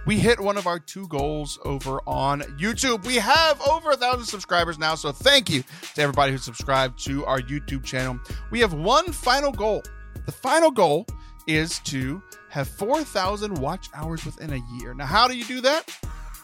[0.06, 3.06] We hit one of our two goals over on YouTube.
[3.06, 7.26] We have over a thousand subscribers now, so thank you to everybody who subscribed to
[7.26, 8.18] our YouTube channel.
[8.52, 9.84] We have one final goal.
[10.26, 11.06] The final goal
[11.46, 14.94] is to have 4,000 watch hours within a year.
[14.94, 15.84] Now, how do you do that?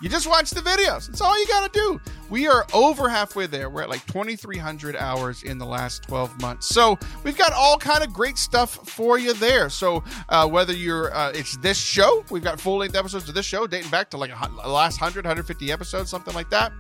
[0.02, 1.08] You just watch the videos.
[1.08, 2.02] That's all you got to do.
[2.30, 3.70] We are over halfway there.
[3.70, 6.68] We're at like 2,300 hours in the last 12 months.
[6.68, 9.70] So we've got all kind of great stuff for you there.
[9.70, 13.46] So uh, whether you're, uh, it's this show, we've got full length episodes of this
[13.46, 14.32] show dating back to like
[14.66, 16.72] last 100, 150 episodes, something like that.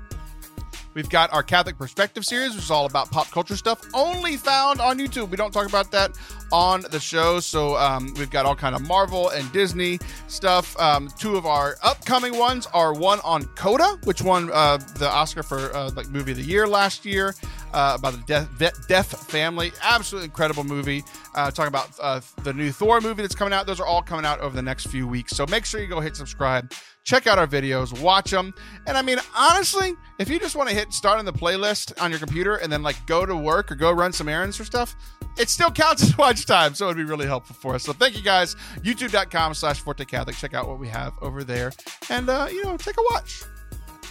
[0.93, 4.81] We've got our Catholic Perspective series, which is all about pop culture stuff, only found
[4.81, 5.29] on YouTube.
[5.29, 6.17] We don't talk about that
[6.51, 7.39] on the show.
[7.39, 10.79] So um, we've got all kind of Marvel and Disney stuff.
[10.79, 15.43] Um, two of our upcoming ones are one on Coda, which won uh, the Oscar
[15.43, 17.33] for uh, like movie of the year last year,
[17.73, 19.71] uh, about the deaf, deaf family.
[19.81, 21.03] Absolutely incredible movie.
[21.35, 23.67] Uh, talking about uh, the new Thor movie that's coming out.
[23.67, 25.35] Those are all coming out over the next few weeks.
[25.35, 26.73] So make sure you go hit subscribe
[27.09, 28.53] check out our videos, watch them.
[28.85, 32.11] And I mean, honestly, if you just want to hit start on the playlist on
[32.11, 34.95] your computer and then like go to work or go run some errands or stuff,
[35.37, 36.73] it still counts as time.
[36.73, 37.83] So it'd be really helpful for us.
[37.83, 38.55] So thank you guys.
[38.83, 40.35] YouTube.com slash Forte Catholic.
[40.35, 41.71] Check out what we have over there
[42.09, 43.43] and, uh, you know, take a watch.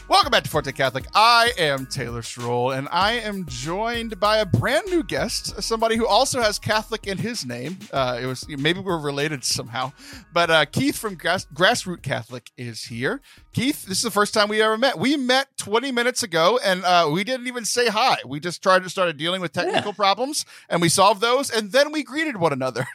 [0.08, 1.04] Welcome back to Forte Catholic.
[1.14, 6.06] I am Taylor Schroll, and I am joined by a brand new guest, somebody who
[6.06, 7.78] also has Catholic in his name.
[7.92, 9.92] Uh, it was maybe we're related somehow,
[10.32, 13.20] but uh, Keith from Grass, Grassroot Catholic is here.
[13.52, 14.98] Keith, this is the first time we ever met.
[14.98, 18.16] We met 20 minutes ago, and uh, we didn't even say hi.
[18.26, 19.96] We just tried to start dealing with technical yeah.
[19.96, 22.86] problems, and we solved those, and then we greeted one another.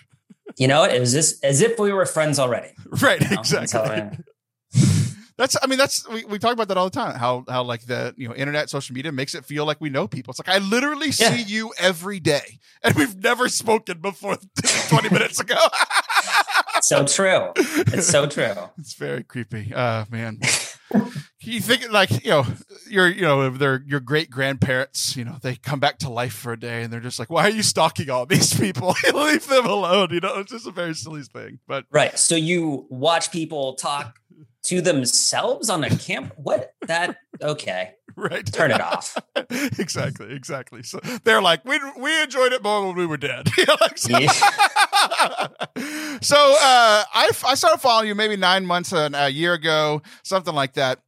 [0.58, 2.70] You know, it was just as if we were friends already.
[3.02, 3.40] Right, you know?
[3.40, 4.24] exactly
[5.38, 7.18] that's I mean that's we, we talk about that all the time.
[7.18, 10.08] How how like the you know internet social media makes it feel like we know
[10.08, 10.32] people.
[10.32, 11.32] It's like I literally yeah.
[11.32, 14.38] see you every day, and we've never spoken before
[14.90, 15.58] twenty minutes ago.
[16.82, 17.52] so true.
[17.56, 18.54] It's so true.
[18.78, 19.74] It's very creepy.
[19.74, 20.40] Uh man.
[21.42, 22.46] you think like you know
[22.88, 26.54] your you know their your great grandparents you know they come back to life for
[26.54, 29.66] a day and they're just like why are you stalking all these people leave them
[29.66, 33.74] alone you know it's just a very silly thing but right so you watch people
[33.74, 34.20] talk
[34.64, 36.34] to themselves on a camp.
[36.38, 37.18] What that?
[37.42, 38.46] Okay, right.
[38.52, 39.18] Turn it off.
[39.50, 40.84] exactly, exactly.
[40.84, 43.50] So they're like, we we enjoyed it more when we were dead.
[43.96, 44.32] so Yeah.
[46.22, 50.54] so uh, I I started following you maybe nine months uh, a year ago, something
[50.54, 51.00] like that.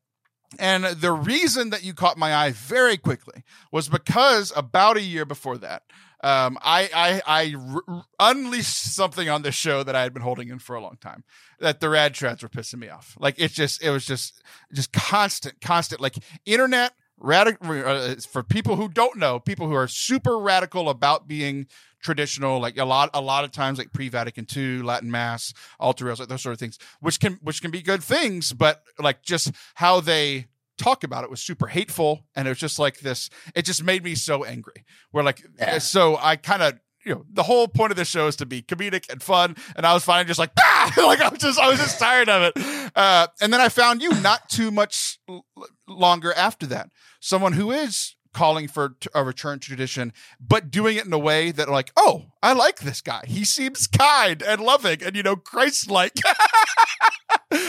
[0.57, 5.25] And the reason that you caught my eye very quickly was because about a year
[5.25, 5.83] before that,
[6.25, 10.49] um, I I, I r- unleashed something on this show that I had been holding
[10.49, 11.23] in for a long time.
[11.59, 13.15] That the rad trads were pissing me off.
[13.19, 14.41] Like it's just it was just
[14.73, 19.87] just constant, constant like internet radical uh, for people who don't know, people who are
[19.87, 21.67] super radical about being
[22.01, 26.19] traditional, like a lot a lot of times like pre-Vatican II, Latin Mass, altar rails,
[26.19, 29.51] like those sort of things, which can which can be good things, but like just
[29.75, 33.63] how they talk about it was super hateful and it was just like this it
[33.65, 35.77] just made me so angry where like Yeah.
[35.79, 36.73] so i kind of
[37.05, 39.85] you know the whole point of this show is to be comedic and fun and
[39.85, 40.91] i was finally just like ah!
[40.97, 44.01] like i was just i was just tired of it uh, and then i found
[44.01, 45.45] you not too much l-
[45.87, 51.05] longer after that someone who is calling for a return to tradition but doing it
[51.05, 55.01] in a way that like oh i like this guy he seems kind and loving
[55.01, 56.17] and you know christ-like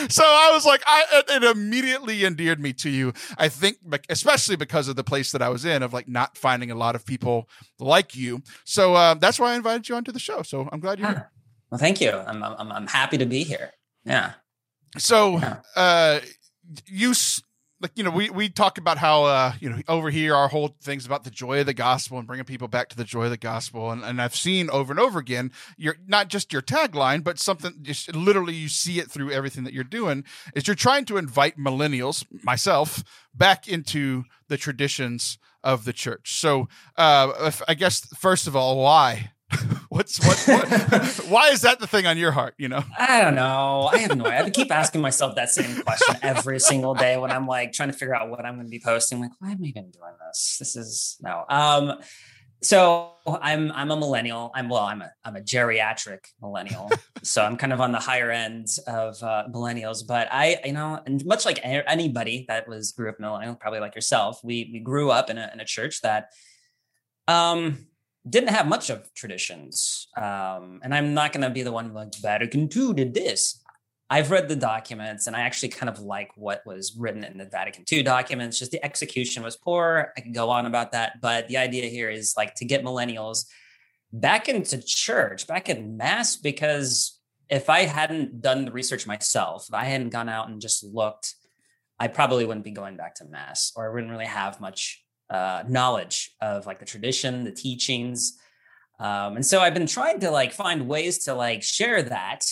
[0.08, 3.12] so I was like, I it, immediately endeared me to you.
[3.38, 3.76] I think,
[4.08, 6.94] especially because of the place that I was in, of like not finding a lot
[6.94, 7.48] of people
[7.78, 8.42] like you.
[8.64, 10.42] So uh, that's why I invited you onto the show.
[10.42, 11.30] So I'm glad you're here.
[11.70, 12.10] Well, thank you.
[12.10, 13.70] I'm, I'm I'm happy to be here.
[14.04, 14.32] Yeah.
[14.98, 15.56] So, Yeah.
[15.74, 16.20] uh,
[16.86, 17.12] you
[17.80, 20.76] like you know we we talk about how uh you know over here our whole
[20.80, 23.30] things about the joy of the gospel and bringing people back to the joy of
[23.30, 27.22] the gospel and, and I've seen over and over again your not just your tagline
[27.22, 31.04] but something just literally you see it through everything that you're doing is you're trying
[31.06, 36.38] to invite millennials myself back into the traditions of the church.
[36.38, 39.32] So uh if, I guess first of all why
[39.88, 42.82] What's what, what why is that the thing on your heart, you know?
[42.98, 43.88] I don't know.
[43.92, 44.44] I have no idea.
[44.44, 47.96] I keep asking myself that same question every single day when I'm like trying to
[47.96, 49.20] figure out what I'm going to be posting.
[49.20, 50.56] Like, why am I even doing this?
[50.58, 51.44] This is no.
[51.48, 51.98] Um,
[52.62, 54.50] so I'm I'm a millennial.
[54.54, 54.82] I'm well.
[54.82, 56.90] I'm a I'm a geriatric millennial.
[57.22, 60.06] so I'm kind of on the higher end of uh, millennials.
[60.06, 63.94] But I, you know, and much like anybody that was grew up millennial, probably like
[63.94, 66.30] yourself, we we grew up in a in a church that
[67.28, 67.86] um
[68.28, 70.08] didn't have much of traditions.
[70.16, 73.62] Um, and I'm not going to be the one like Vatican II did this.
[74.08, 77.44] I've read the documents and I actually kind of like what was written in the
[77.44, 78.58] Vatican II documents.
[78.58, 80.12] Just the execution was poor.
[80.16, 81.20] I can go on about that.
[81.20, 83.46] But the idea here is like to get millennials
[84.12, 89.74] back into church, back in mass, because if I hadn't done the research myself, if
[89.74, 91.34] I hadn't gone out and just looked,
[91.98, 95.64] I probably wouldn't be going back to mass or I wouldn't really have much uh,
[95.68, 98.38] knowledge of like the tradition, the teachings.
[98.98, 102.46] Um, and so I've been trying to like find ways to like share that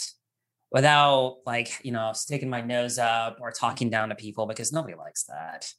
[0.71, 4.95] without like, you know, sticking my nose up or talking down to people because nobody
[4.95, 5.73] likes that,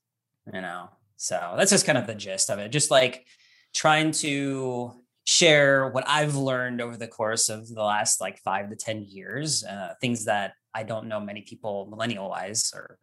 [0.53, 0.89] you know?
[1.17, 2.69] So that's just kind of the gist of it.
[2.69, 3.25] Just like
[3.73, 4.93] trying to
[5.25, 9.63] share what I've learned over the course of the last like five to 10 years,
[9.63, 12.97] uh, things that I don't know many people millennial wise or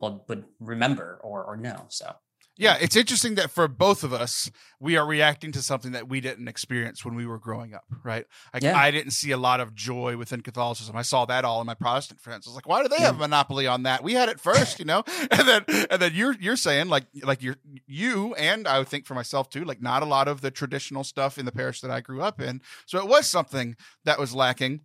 [0.00, 1.86] would remember or, or know.
[1.88, 2.14] So.
[2.58, 6.20] Yeah, it's interesting that for both of us, we are reacting to something that we
[6.20, 8.26] didn't experience when we were growing up, right?
[8.52, 8.76] Like Yeah.
[8.76, 10.96] I didn't see a lot of joy within Catholicism.
[10.96, 12.46] I saw that all in my Protestant friends.
[12.46, 13.20] I was like, why do they have a mm.
[13.20, 14.02] monopoly on that?
[14.02, 15.04] We had it first, you know?
[15.30, 19.06] and then and then you're you're saying like like you're you and I would think
[19.06, 21.90] for myself too, like not a lot of the traditional stuff in the parish that
[21.92, 22.60] I grew up in.
[22.86, 24.80] So it was something that was lacking.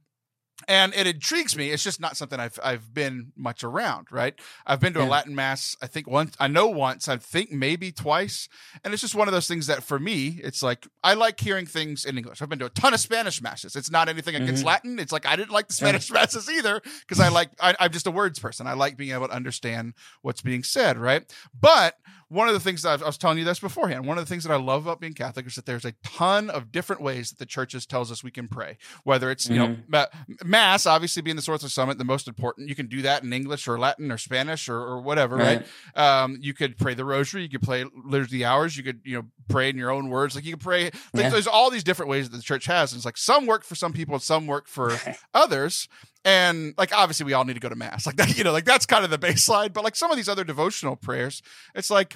[0.67, 1.69] And it intrigues me.
[1.71, 4.34] It's just not something I've I've been much around, right?
[4.65, 7.91] I've been to a Latin mass, I think once, I know once, I think maybe
[7.91, 8.47] twice.
[8.84, 11.65] And it's just one of those things that for me, it's like, I like hearing
[11.65, 12.41] things in English.
[12.41, 13.76] I've been to a ton of Spanish masses.
[13.76, 14.67] It's not anything against Mhm.
[14.67, 14.99] Latin.
[14.99, 15.73] It's like, I didn't like the.
[15.73, 18.67] Spanish masses either because I like, I, I'm just a words person.
[18.67, 21.23] I like being able to understand what's being said, right?
[21.60, 21.95] But
[22.30, 24.43] one of the things that I've- was telling you this beforehand, one of the things
[24.43, 27.38] that I love about being Catholic is that there's a ton of different ways that
[27.38, 29.84] the churches tells us we can pray, whether it's, you know, Mhm.
[29.88, 30.06] ma-
[30.53, 32.69] mass, obviously being the source of summit, the most important.
[32.69, 35.65] You can do that in English or Latin or Spanish or, or whatever, right?
[35.95, 39.25] Um, you could pray the rosary, you could play liturgy hours, you could, you know,
[39.49, 40.35] pray in your own words.
[40.35, 41.29] Like you could pray, like, Yeah.
[41.29, 42.91] there's all these different ways that the church has.
[42.93, 44.95] And it's like some work for some people, and some work for
[45.33, 45.87] others.
[46.23, 48.05] And like obviously we all need to go to mass.
[48.13, 49.73] Like that, you know, like that's kind of the baseline.
[49.73, 51.41] But like some of these other devotional prayers,
[51.73, 52.15] it's like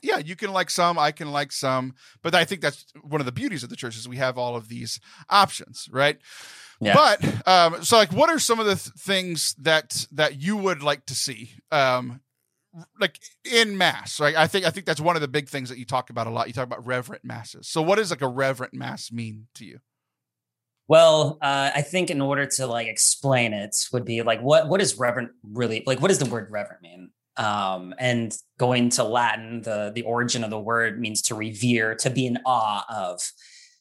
[0.00, 3.24] yeah, you can like some, I can like some, but I think that's one of
[3.26, 6.18] the beauties of the church is we have all of these options, right?
[6.80, 6.94] Yeah.
[6.94, 10.82] But um, so like, what are some of the th- things that that you would
[10.82, 12.20] like to see, um,
[13.00, 13.18] like
[13.50, 14.20] in mass?
[14.20, 14.36] Right?
[14.36, 16.30] I think I think that's one of the big things that you talk about a
[16.30, 16.46] lot.
[16.46, 17.68] You talk about reverent masses.
[17.68, 19.80] So, what does like a reverent mass mean to you?
[20.86, 24.80] Well, uh, I think in order to like explain it would be like what what
[24.80, 26.00] is reverent really like?
[26.00, 27.10] What does the word reverent mean?
[27.36, 32.10] Um, and going to Latin, the the origin of the word means to revere, to
[32.10, 33.20] be in awe of.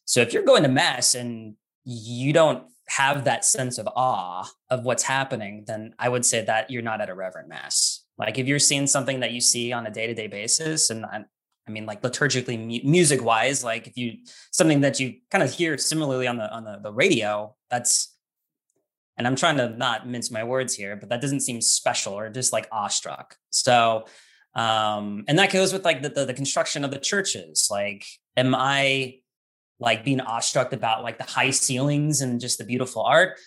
[0.06, 4.86] So if you're going to mass and you don't have that sense of awe of
[4.86, 8.04] what's happening, then I would say that you're not at a reverent mass.
[8.18, 11.06] Like if you're seeing something that you see on a day to day basis, and
[11.06, 11.26] I,
[11.68, 14.18] I, mean, like liturgically, mu- music wise, like if you
[14.52, 18.16] something that you kind of hear similarly on the on the, the radio, that's
[19.18, 22.30] and I'm trying to not mince my words here, but that doesn't seem special or
[22.30, 23.36] just like awestruck.
[23.50, 24.06] So,
[24.56, 27.68] um, and that goes with like the, the, the construction of the churches.
[27.72, 29.20] Like, am I
[29.80, 33.38] like being awestruck about like the high ceilings and just the beautiful art?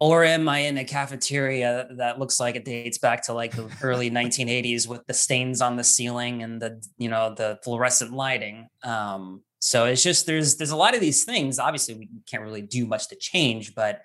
[0.00, 3.70] Or am I in a cafeteria that looks like it dates back to like the
[3.82, 8.66] early 1980s with the stains on the ceiling and the, you know, the fluorescent lighting?
[8.82, 11.60] Um, so it's just there's there's a lot of these things.
[11.60, 14.02] Obviously, we can't really do much to change, but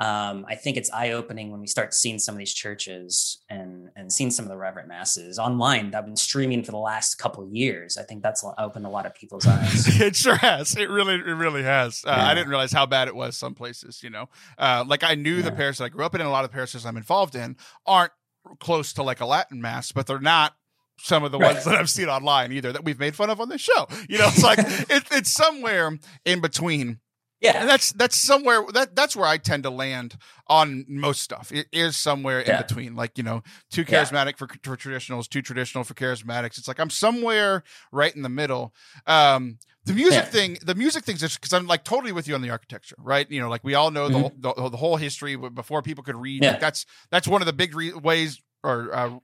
[0.00, 3.88] um, I think it's eye opening when we start seeing some of these churches and
[3.96, 7.16] and seeing some of the reverent masses online that have been streaming for the last
[7.16, 7.96] couple of years.
[7.96, 10.00] I think that's opened a lot of people's eyes.
[10.00, 10.76] it sure has.
[10.76, 12.04] It really, it really has.
[12.06, 12.28] Uh, yeah.
[12.28, 14.00] I didn't realize how bad it was some places.
[14.02, 15.42] You know, uh, like I knew yeah.
[15.42, 18.12] the parishes I grew up in, and a lot of parishes I'm involved in aren't
[18.60, 20.54] close to like a Latin mass, but they're not
[21.00, 21.54] some of the right.
[21.54, 23.86] ones that I've seen online either that we've made fun of on this show.
[24.08, 24.58] You know, it's like
[24.90, 27.00] it, it's somewhere in between
[27.40, 30.16] yeah, and that's that's somewhere that that's where I tend to land
[30.48, 31.52] on most stuff.
[31.52, 32.56] It is somewhere yeah.
[32.56, 34.46] in between, like you know, too charismatic yeah.
[34.46, 36.58] for, for traditionals, too traditional for charismatics.
[36.58, 38.74] It's like I'm somewhere right in the middle.
[39.06, 40.30] Um, the music yeah.
[40.30, 43.30] thing, the music things, just because I'm like totally with you on the architecture, right?
[43.30, 44.40] You know, like we all know mm-hmm.
[44.40, 46.42] the, the, the whole history before people could read.
[46.44, 49.18] Like that's that's one of the big re- ways or uh,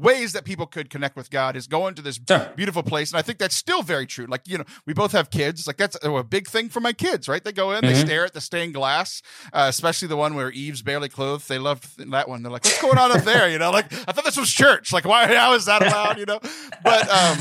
[0.00, 2.52] ways that people could connect with God is going to this sure.
[2.56, 3.10] beautiful place.
[3.10, 4.26] And I think that's still very true.
[4.26, 5.66] Like, you know, we both have kids.
[5.66, 7.42] Like, that's a big thing for my kids, right?
[7.42, 7.94] They go in, mm-hmm.
[7.94, 11.48] they stare at the stained glass, uh, especially the one where Eve's barely clothed.
[11.48, 12.42] They love that one.
[12.42, 13.48] They're like, what's going on up there?
[13.48, 14.92] You know, like, I thought this was church.
[14.92, 16.18] Like, why, how is that allowed?
[16.18, 16.40] You know,
[16.82, 17.38] but um,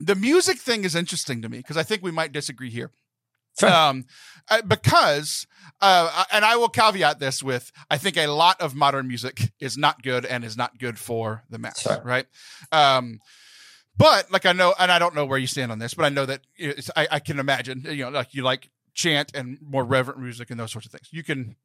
[0.00, 2.90] the music thing is interesting to me because I think we might disagree here.
[3.62, 4.06] Um,
[4.48, 5.46] uh, because
[5.80, 9.76] uh, and I will caveat this with I think a lot of modern music is
[9.76, 12.00] not good and is not good for the mass, sure.
[12.04, 12.26] right?
[12.70, 13.20] Um,
[13.96, 16.08] but like I know, and I don't know where you stand on this, but I
[16.08, 16.40] know that
[16.96, 20.58] I, I, can imagine, you know, like you like chant and more reverent music and
[20.58, 21.08] those sorts of things.
[21.10, 21.56] You can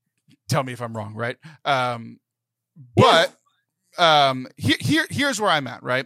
[0.50, 1.38] tell me if I'm wrong, right?
[1.64, 2.20] Um,
[2.96, 3.36] but
[3.98, 6.06] um, he, here, here's where I'm at, right?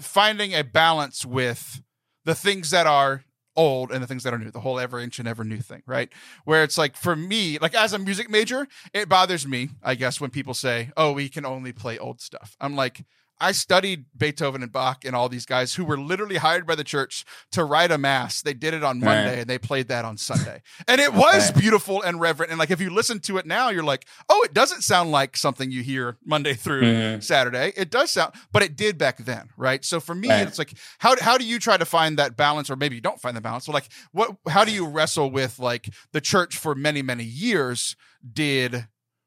[0.00, 1.82] Finding a balance with
[2.24, 3.24] the things that are
[3.60, 6.08] old and the things that are new, the whole ever ancient, ever new thing, right?
[6.44, 10.20] Where it's like for me, like as a music major, it bothers me, I guess,
[10.20, 12.56] when people say, oh, we can only play old stuff.
[12.58, 13.04] I'm like,
[13.40, 16.84] I studied Beethoven and Bach and all these guys who were literally hired by the
[16.84, 18.42] church to write a mass.
[18.42, 19.38] They did it on Monday right.
[19.38, 20.62] and they played that on Sunday.
[20.86, 21.60] And it was right.
[21.60, 22.50] beautiful and reverent.
[22.50, 25.36] And like if you listen to it now, you're like, oh, it doesn't sound like
[25.36, 27.20] something you hear Monday through mm-hmm.
[27.20, 27.72] Saturday.
[27.76, 29.84] It does sound, but it did back then, right?
[29.84, 30.46] So for me, right.
[30.46, 33.20] it's like, how how do you try to find that balance, or maybe you don't
[33.20, 33.66] find the balance?
[33.66, 34.36] So like, what?
[34.48, 37.96] How do you wrestle with like the church for many many years
[38.32, 38.86] did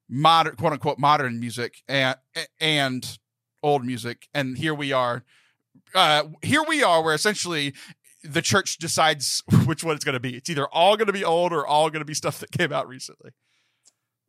[0.10, 2.16] modern quote unquote modern music and
[2.60, 3.18] and
[3.64, 5.24] old music, and here we are.
[5.96, 7.74] Uh, here we are, where essentially
[8.24, 10.36] the church decides which one it's going to be.
[10.36, 12.72] It's either all going to be old or all going to be stuff that came
[12.72, 13.32] out recently.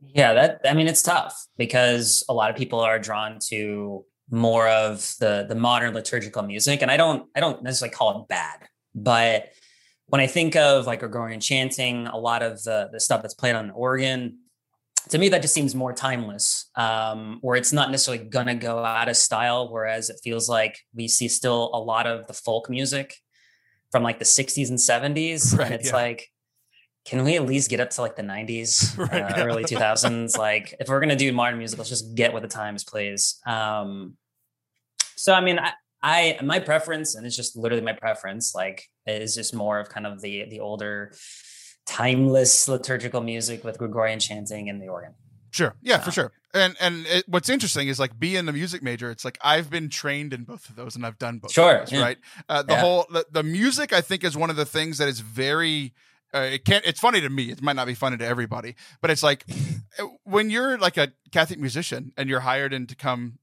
[0.01, 4.69] Yeah, that I mean, it's tough because a lot of people are drawn to more
[4.69, 8.61] of the the modern liturgical music, and I don't I don't necessarily call it bad,
[8.95, 9.51] but
[10.07, 13.55] when I think of like Gregorian chanting, a lot of the the stuff that's played
[13.55, 14.39] on the organ,
[15.11, 19.09] to me that just seems more timeless um, where it's not necessarily gonna go out
[19.09, 23.17] of style whereas it feels like we see still a lot of the folk music
[23.91, 25.97] from like the 60s and 70s right, and it's yeah.
[25.97, 26.31] like
[27.05, 29.45] can we at least get up to like the 90s right, uh, yeah.
[29.45, 32.85] early 2000s like if we're gonna do modern music let's just get with the times
[32.85, 34.17] please um,
[35.17, 39.35] so i mean I, I my preference and it's just literally my preference like is
[39.35, 41.13] just more of kind of the the older
[41.87, 45.15] timeless liturgical music with Gregorian chanting and the organ.
[45.51, 45.75] Sure.
[45.83, 46.33] Yeah, for sure.
[46.53, 49.89] And and it, what's interesting is like being a music major, it's like I've been
[49.89, 51.53] trained in both of those and I've done both.
[51.53, 51.81] Sure.
[51.81, 52.03] Those, yeah.
[52.03, 52.19] Right.
[52.49, 52.81] Uh, the yeah.
[52.81, 55.95] whole the, the music I think is one of the things that is very
[56.35, 59.11] uh, it can't it's funny to me it might not be funny to everybody but
[59.11, 59.47] it's like
[60.25, 63.39] when you're like a catholic musician and you're hired in to come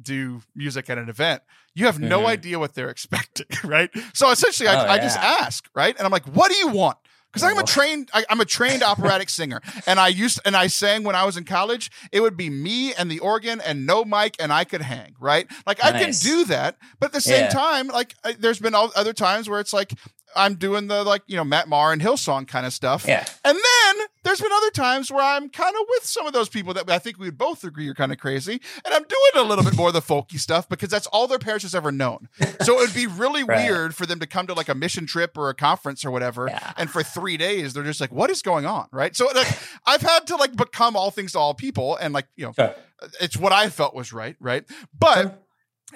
[0.00, 1.42] do music at an event
[1.74, 2.26] you have no mm-hmm.
[2.26, 6.10] idea what they're expecting right so essentially I, oh, I just ask right and i'm
[6.10, 6.98] like what do you want
[7.32, 10.66] because I'm a trained I, am a trained operatic singer, and I used and I
[10.66, 11.90] sang when I was in college.
[12.10, 15.46] It would be me and the organ and no mic, and I could hang right.
[15.66, 15.94] Like nice.
[15.94, 17.50] I can do that, but at the same yeah.
[17.50, 19.92] time, like I, there's been all other times where it's like
[20.34, 23.04] I'm doing the like you know Matt Maher and Hillsong kind of stuff.
[23.06, 23.24] Yeah.
[23.44, 26.72] And then there's been other times where I'm kind of with some of those people
[26.74, 29.48] that I think we would both agree are kind of crazy, and I'm doing a
[29.48, 32.28] little bit more of the folky stuff because that's all their parish has ever known.
[32.62, 33.68] So it would be really Right.
[33.68, 36.46] weird for them to come to like a mission trip or a conference or whatever,
[36.48, 36.72] Yeah.
[36.76, 39.14] and for three days they're just like, "What is going on?" Right?
[39.16, 39.48] So like,
[39.86, 42.74] I've had to like become all things to all people, and like you know, Sure.
[43.20, 44.64] it's what I felt was right, right?
[44.98, 45.41] But.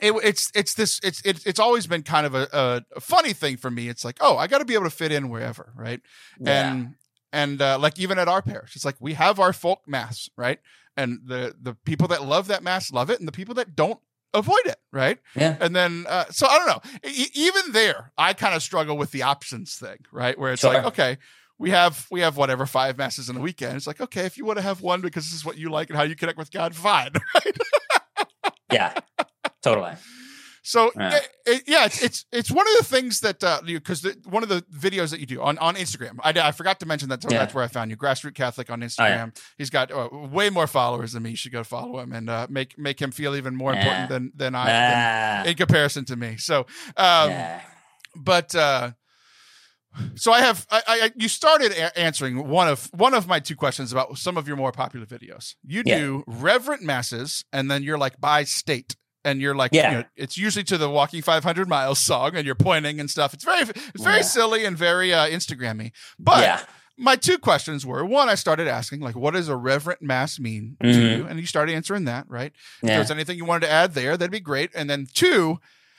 [0.02, 3.32] It, it's it's this it's it's it's always been kind of a, a, a funny
[3.32, 3.88] thing for me.
[3.88, 6.00] It's like, oh, I got to be able to fit in wherever, right?
[6.40, 6.70] Yeah.
[6.70, 6.94] And
[7.32, 10.58] and uh, like even at our parish, it's like we have our folk mass, right?
[10.96, 14.00] And the the people that love that mass love it, and the people that don't
[14.32, 15.18] avoid it, right?
[15.34, 15.56] yeah.
[15.60, 17.08] And then uh, so I don't know.
[17.10, 20.38] E- even there, I kind of struggle with the options thing, right?
[20.38, 21.18] Where it's like, okay.
[21.58, 23.76] We have we have whatever five masses in a weekend.
[23.76, 25.88] It's like okay, if you want to have one because this is what you like
[25.88, 27.12] and how you connect with God, fine.
[27.34, 27.56] Right?
[28.70, 28.92] Yeah.
[29.66, 29.92] Totally.
[30.62, 31.10] So Yeah.
[31.12, 34.42] yeah, it, yeah it's, it's it's one of the things that uh, you because one
[34.42, 36.16] of the videos that you do on, on Instagram.
[36.24, 37.38] I, I forgot to mention that so Yeah.
[37.38, 37.96] that's where I found you.
[37.96, 39.26] Grassroot Catholic on Oh, Instagram.
[39.36, 39.42] yeah.
[39.58, 41.30] He's got uh, way more followers than me.
[41.30, 44.32] You should go follow him and uh, make make him feel even more important than
[44.34, 46.36] than I than- Ah, in comparison to me.
[46.36, 47.32] So, um,
[48.16, 48.90] but uh,
[50.16, 53.54] so I have I, I you started a- answering one of one of my two
[53.56, 55.54] questions about some of your more popular videos.
[55.64, 58.96] You do reverent masses, and then you're like by state.
[59.26, 59.90] And you're like, Yeah.
[59.90, 63.34] you know, it's usually to the "Walking 500 Miles" song, and you're pointing and stuff.
[63.34, 64.22] It's very, it's very Yeah.
[64.22, 65.90] silly and very uh, Instagrammy.
[66.18, 66.60] But yeah.
[66.96, 70.76] my two questions were: one, I started asking, like, what does a reverent mass mean
[70.80, 71.18] to Mhm.
[71.18, 71.26] you?
[71.26, 72.52] And you started answering that, right?
[72.82, 74.70] If there's anything you wanted to add there, that'd be great.
[74.74, 75.58] And then two,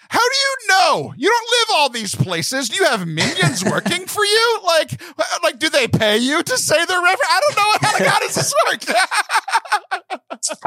[0.09, 1.13] how do you know?
[1.17, 2.69] You don't live all these places.
[2.69, 4.59] Do you have minions working for you?
[4.65, 5.01] Like,
[5.43, 7.19] like, do they pay you to say they're reverend?
[7.29, 7.71] I don't know.
[7.89, 8.83] How, how does this work?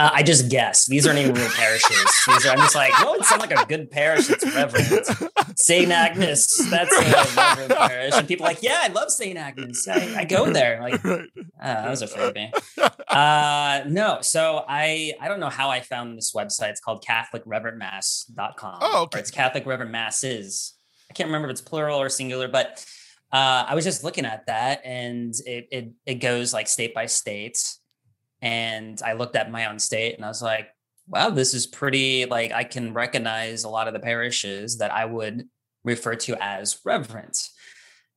[0.00, 2.06] Uh, I just guess these aren't even real parishes.
[2.26, 5.04] These are, I'm just like, what would sound like a good parish that's reverend?
[5.56, 5.90] St.
[5.90, 7.00] Agnes, that's a
[7.36, 8.14] reverend parish.
[8.14, 9.36] And people are like, yeah, I love St.
[9.36, 9.86] Agnes.
[9.86, 10.80] I, I go there.
[10.80, 11.20] Like, uh,
[11.60, 12.50] that was a freebie.
[13.08, 16.70] Uh, no, so I I don't know how I found this website.
[16.70, 18.78] It's called CatholicReverendMass.com.
[18.80, 19.18] Oh, okay.
[19.18, 20.78] It's Catholic Reverend Masses.
[21.10, 22.86] I can't remember if it's plural or singular, but
[23.32, 27.04] uh, I was just looking at that and it, it it goes like state by
[27.04, 27.58] state.
[28.42, 30.68] And I looked at my own state and I was like,
[31.06, 35.04] wow, this is pretty like I can recognize a lot of the parishes that I
[35.04, 35.48] would
[35.84, 37.38] refer to as reverent.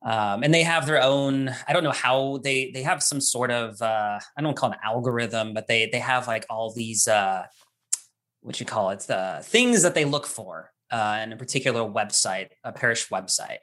[0.04, 3.50] Um, and they have their own, I don't know how they they have some sort
[3.50, 7.08] of uh, I don't call it an algorithm, but they they have like all these
[7.08, 7.44] uh
[8.42, 12.48] what you call it, the things that they look for uh in a particular website,
[12.62, 13.58] a parish website.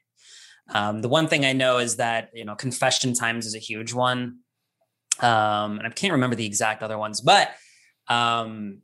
[0.69, 3.93] Um, the one thing I know is that you know confession times is a huge
[3.93, 4.39] one.
[5.19, 7.51] Um, and I can't remember the exact other ones, but
[8.07, 8.79] um,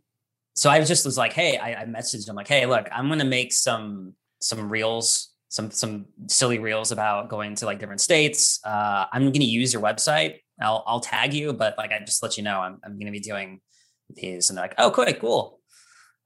[0.56, 3.26] so I just was like, hey, I, I messaged him like, hey, look, I'm gonna
[3.26, 8.60] make some some reels, some some silly reels about going to like different states.
[8.66, 10.40] Uh, I'm gonna use your website.
[10.60, 13.20] I'll I'll tag you, but like I just let you know I'm I'm gonna be
[13.20, 13.62] doing
[14.10, 15.60] these, and they're like, oh, cool, cool.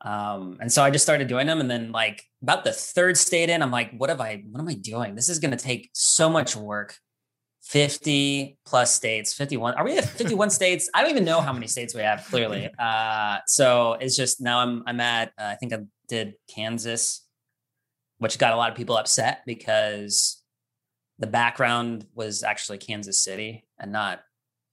[0.04, 3.50] Um, and so I just started doing them, and then like about the third state
[3.50, 4.44] in, I'm like, what have I?
[4.50, 5.16] What am I doing?
[5.16, 6.96] This is gonna take so much work.
[7.62, 10.90] 50 plus states 51 are we at 51 states?
[10.94, 12.70] I don't even know how many states we have clearly.
[12.80, 17.26] Uh so it's just now i'm i'm at uh, i think i did kansas
[18.18, 20.44] which got a lot of people upset because
[21.20, 24.22] the background was actually kansas city and not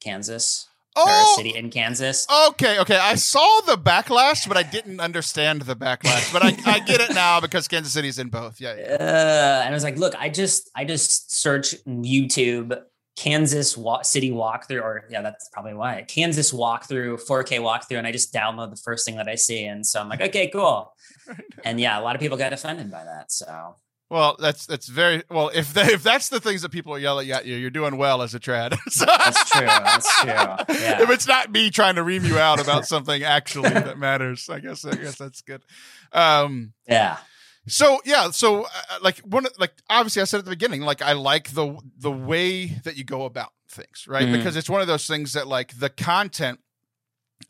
[0.01, 0.67] kansas
[0.97, 2.97] oh, city in kansas okay, okay.
[2.97, 6.33] I saw the backlash, but I didn't understand the backlash.
[6.33, 8.61] But I, I get it now because Kansas City's in both.
[8.61, 8.97] Yeah, yeah.
[9.01, 12.81] uh, and I was like, look, I just I just search YouTube
[13.17, 18.13] Kansas wa- City walkthrough, or yeah, that's probably why Kansas walkthrough, 4K walkthrough, and I
[18.13, 20.95] just download the first thing that I see, and so I'm like, okay, cool.
[21.63, 23.31] And yeah, a lot of people got offended by that.
[23.31, 23.77] So
[24.11, 25.51] Well, that's that's very well.
[25.55, 28.23] If they, if that's the things that people are yelling at you, you're doing well
[28.23, 28.71] as a trad.
[28.97, 31.03] That's true, that's true, yeah.
[31.03, 34.61] If it's not me trying to ream you out about something actually that matters, I
[34.61, 35.63] guess I guess that's good.
[36.13, 37.19] Um, yeah,
[37.67, 38.69] so yeah, so uh,
[39.03, 42.67] like one like obviously I said at the beginning, like I like the the way
[42.85, 44.27] that you go about things, right?
[44.27, 44.33] Mhm.
[44.33, 46.61] Because it's one of those things that like the content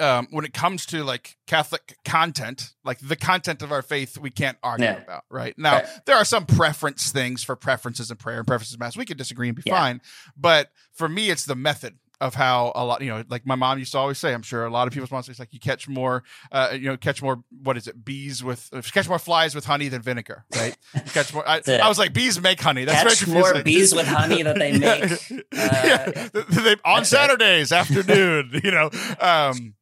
[0.01, 4.31] um, when it comes to like Catholic content, like the content of our faith, we
[4.31, 5.55] can't argue about, right?
[5.59, 5.87] Now, Right.
[6.07, 8.97] there are some preference things for preferences in prayer and preferences in mass.
[8.97, 9.77] We could disagree and be Yeah.
[9.77, 10.01] fine,
[10.37, 13.79] but for me, it's the method of how a lot, you know, like my mom
[13.79, 14.35] used to always say.
[14.35, 16.81] I'm sure a lot of people's moms say, it's like you catch more, uh, you
[16.81, 17.45] know, catch more.
[17.63, 18.05] What is it?
[18.05, 20.77] Bees with uh, catch more flies with honey than vinegar, right?
[20.97, 21.49] You catch more.
[21.49, 22.85] I, I was like, bees make honey.
[22.87, 23.55] That's catch very confusing.
[23.55, 24.79] more bees with honey that they Yeah.
[25.31, 25.47] make.
[25.53, 26.29] yeah.
[26.51, 27.17] They- on That's it.
[27.17, 28.91] Saturdays afternoon, you know.
[29.21, 29.75] Um,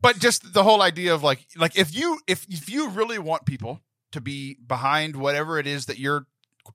[0.00, 3.46] but just the whole idea of like, like if you if if you really want
[3.46, 3.80] people
[4.12, 6.26] to be behind whatever it is that you're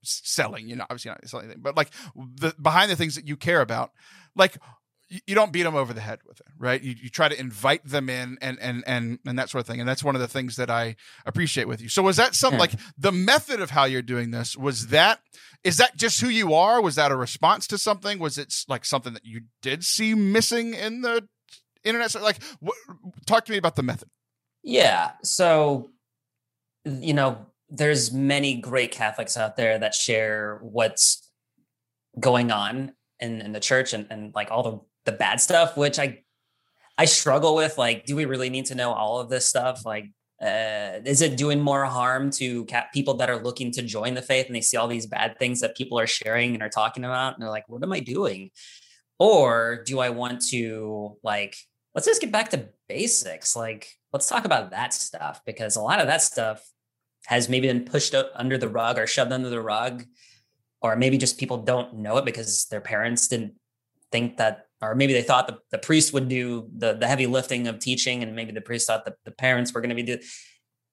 [0.04, 3.36] selling, you know, obviously not selling anything, but like the behind the things that you
[3.36, 3.92] care about,
[4.36, 4.58] like
[5.10, 6.82] you don't beat them over the head with it, right?
[6.82, 9.80] You, you try to invite them in and and and and that sort of thing,
[9.80, 10.96] and that's one of the things that I
[11.26, 11.90] appreciate with you.
[11.90, 12.62] So was that something yeah.
[12.62, 14.56] like the method of how you're doing this?
[14.56, 15.20] Was that
[15.64, 16.82] is that just who you are?
[16.82, 18.20] Was that a response to something?
[18.20, 21.28] Was it like something that you did see missing in the
[21.84, 22.14] internet?
[22.22, 22.40] Like,
[23.26, 24.10] talk to me about the method.
[24.64, 25.92] Yeah, so
[26.86, 31.30] you know, there's many great Catholics out there that share what's
[32.20, 36.00] going on in, in the church and, and like all the the bad stuff, which
[36.00, 36.24] I
[36.98, 37.78] I struggle with.
[37.78, 39.86] Like, do we really need to know all of this stuff?
[39.86, 40.06] Like,
[40.42, 44.48] uh, is it doing more harm to people that are looking to join the faith
[44.48, 47.34] and they see all these bad things that people are sharing and are talking about,
[47.34, 48.52] and they're like, "What am I doing?"
[49.20, 51.56] Or do I want to like
[51.96, 53.56] let's just get back to basics?
[53.56, 56.64] Like, let's talk about that stuff because a lot of that stuff
[57.26, 60.06] has maybe been pushed under the rug or shoved under the rug
[60.82, 63.54] or maybe just people don't know it because their parents didn't
[64.12, 67.68] think that or maybe they thought the, the priest would do the, the heavy lifting
[67.68, 70.18] of teaching and maybe the priest thought that the parents were going to be do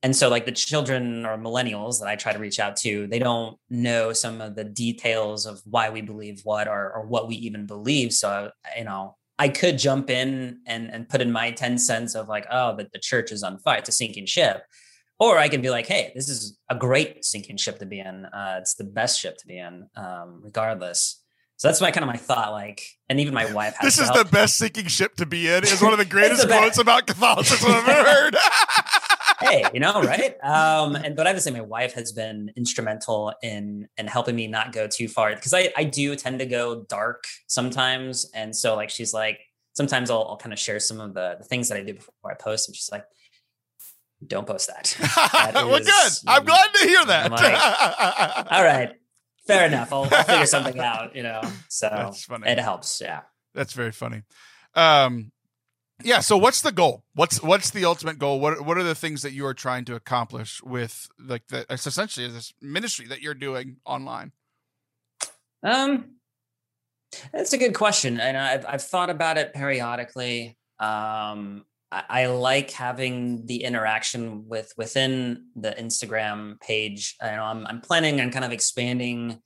[0.03, 3.19] and so like the children or millennials that i try to reach out to they
[3.19, 7.37] don't know some of the details of why we believe what or, or what we
[7.37, 11.79] even believe so you know i could jump in and and put in my 10
[11.79, 14.63] cents of like oh that the church is on fire it's a sinking ship
[15.19, 18.27] or I can be like, hey, this is a great sinking ship to be in.
[18.27, 21.23] Uh, it's the best ship to be in, um, regardless.
[21.59, 22.53] So that's my kind of my thought.
[22.53, 23.75] Like, and even my wife.
[23.81, 25.65] this is the best sinking ship to be in.
[25.65, 28.37] Is one of the greatest quotes about Catholicism I've ever heard.
[29.47, 30.37] Hey, you know, right?
[30.43, 34.37] Um, and but I have to say, my wife has been instrumental in in helping
[34.37, 38.55] me not go too far because I I do tend to go dark sometimes, and
[38.55, 39.41] so like she's like
[39.77, 42.31] sometimes I'll, I'll kind of share some of the, the things that I do before
[42.31, 43.05] I post, and she's like,
[44.27, 44.97] don't post that.
[45.33, 46.31] that well, is, good.
[46.31, 47.31] I'm glad to hear that.
[47.31, 48.93] Like, all right,
[49.47, 49.93] fair enough.
[49.93, 51.15] I'll, I'll, figure something out.
[51.15, 52.13] You know, so
[52.45, 53.01] it helps.
[53.01, 53.21] Yeah,
[53.55, 54.23] that's very funny.
[54.75, 55.31] Um,
[56.03, 56.21] yeah.
[56.21, 57.05] So, what's the goal?
[57.15, 58.41] What's what's the ultimate goal?
[58.41, 61.87] What what are the things that you are trying to accomplish with like the it's
[61.87, 64.33] essentially this ministry that you're doing online?
[65.63, 66.17] Um,
[67.33, 70.57] that's a good question, and I've I've thought about it periodically.
[70.79, 77.15] Um, I, like having the interaction with within the Instagram page.
[77.23, 79.41] I know I'm, I'm planning on kind of expanding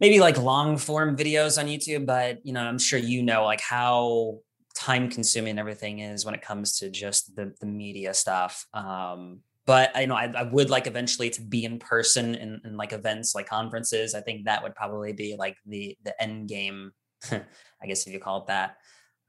[0.00, 3.60] maybe like long form videos on YouTube, but you know, I'm sure you know like
[3.60, 4.40] how
[4.78, 8.64] time consuming everything is when it comes to just the, the media stuff.
[8.72, 12.76] Um, but you know, I, I, would like eventually to be in person in, in,
[12.76, 14.14] like events, like conferences.
[14.14, 16.92] I think that would probably be like the the end game,
[17.30, 18.76] I guess if you call it that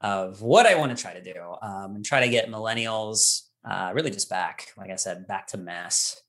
[0.00, 3.90] of what I want to try to do um, and try to get millennials uh,
[3.94, 6.22] really just back, like I said, back to mass.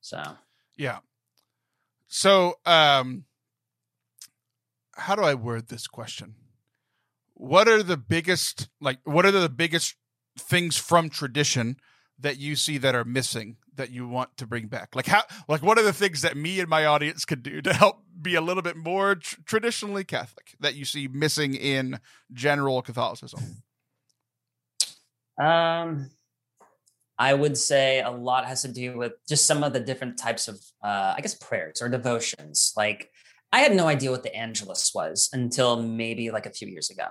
[0.00, 0.22] So,
[0.76, 0.98] yeah.
[2.06, 3.24] So, um,
[4.92, 6.34] how do I word this question?
[7.34, 9.96] What are the biggest, like, what are the biggest
[10.38, 11.76] things from tradition
[12.18, 14.94] that you see that are missing that you want to bring back?
[14.94, 17.72] Like how like what are the things that me and my audience could do to
[17.72, 22.00] help be a little bit more tr- traditionally Catholic that you see missing in
[22.32, 23.62] general Catholicism?
[25.40, 26.10] Um
[27.16, 30.46] I would say a lot has to do with just some of the different types
[30.48, 32.72] of uh I guess prayers or devotions.
[32.76, 33.10] Like
[33.52, 37.06] I had no idea what the Angelus was until maybe like a few years ago.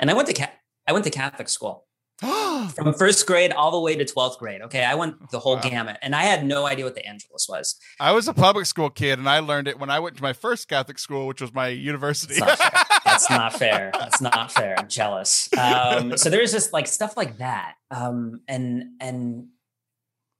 [0.00, 0.50] And I went to ca-
[0.88, 1.86] I went to Catholic school.
[2.74, 4.60] from first grade all the way to 12th grade.
[4.60, 4.84] Okay.
[4.84, 5.62] I went the whole wow.
[5.62, 7.76] gamut and I had no idea what the Angelus was.
[7.98, 10.34] I was a public school kid and I learned it when I went to my
[10.34, 12.38] first Catholic school, which was my university.
[12.38, 13.90] That's not fair.
[13.94, 14.78] That's not fair.
[14.78, 15.48] I'm jealous.
[15.56, 17.74] Um, so there's just like stuff like that.
[17.90, 19.46] Um, and, and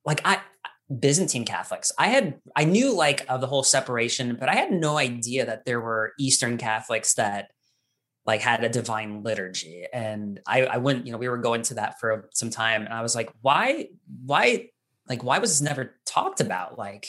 [0.05, 0.41] like I,
[0.99, 1.93] Byzantine Catholics.
[1.99, 5.65] I had I knew like of the whole separation, but I had no idea that
[5.65, 7.53] there were Eastern Catholics that
[8.27, 11.75] like had a divine liturgy and I, I went you know we were going to
[11.75, 13.89] that for some time and i was like why
[14.25, 14.69] why
[15.11, 16.79] like why was this never talked about?
[16.79, 17.09] Like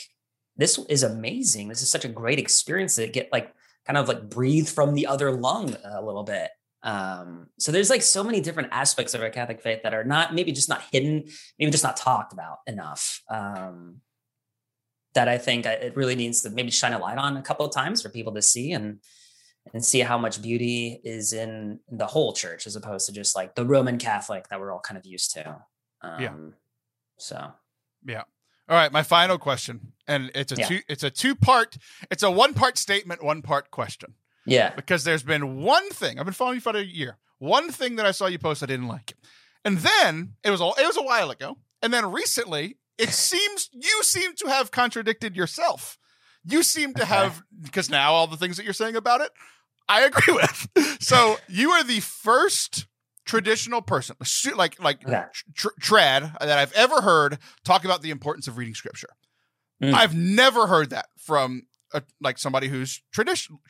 [0.56, 1.68] this is amazing.
[1.68, 3.54] This is such a great experience to get like
[3.86, 6.50] kind of like breathe from the other lung a little bit.
[6.82, 10.34] Um so there's like so many different aspects of our catholic faith that are not
[10.34, 11.24] maybe just not hidden
[11.56, 13.98] maybe just not talked about enough um
[15.14, 17.72] that i think it really needs to maybe shine a light on a couple of
[17.72, 18.98] times for people to see and
[19.72, 23.54] and see how much beauty is in the whole church as opposed to just like
[23.54, 25.62] the Roman Catholic that we're all kind of used to.
[26.02, 26.32] Um, yeah.
[27.18, 27.52] So.
[28.04, 28.22] Yeah.
[28.68, 28.92] All right.
[28.92, 30.66] My final question, and it's a yeah.
[30.66, 30.80] two.
[30.88, 31.76] It's a two part.
[32.10, 34.14] It's a one part statement, one part question.
[34.46, 34.74] Yeah.
[34.74, 37.18] Because there's been one thing I've been following you for a year.
[37.38, 39.14] One thing that I saw you post I didn't like,
[39.64, 43.68] and then it was all it was a while ago, and then recently it seems
[43.72, 45.98] you seem to have contradicted yourself
[46.44, 49.30] you seem to have because now all the things that you're saying about it,
[49.88, 50.34] I agree
[50.74, 50.98] with.
[51.00, 52.86] So you are the first
[53.24, 54.16] traditional person,
[54.56, 55.24] like like Okay.
[55.54, 59.10] tr- trad that I've ever heard talk about the importance of reading scripture.
[59.82, 59.94] Mm.
[59.94, 61.62] I've never heard that from
[61.94, 63.60] a, like somebody who's traditional,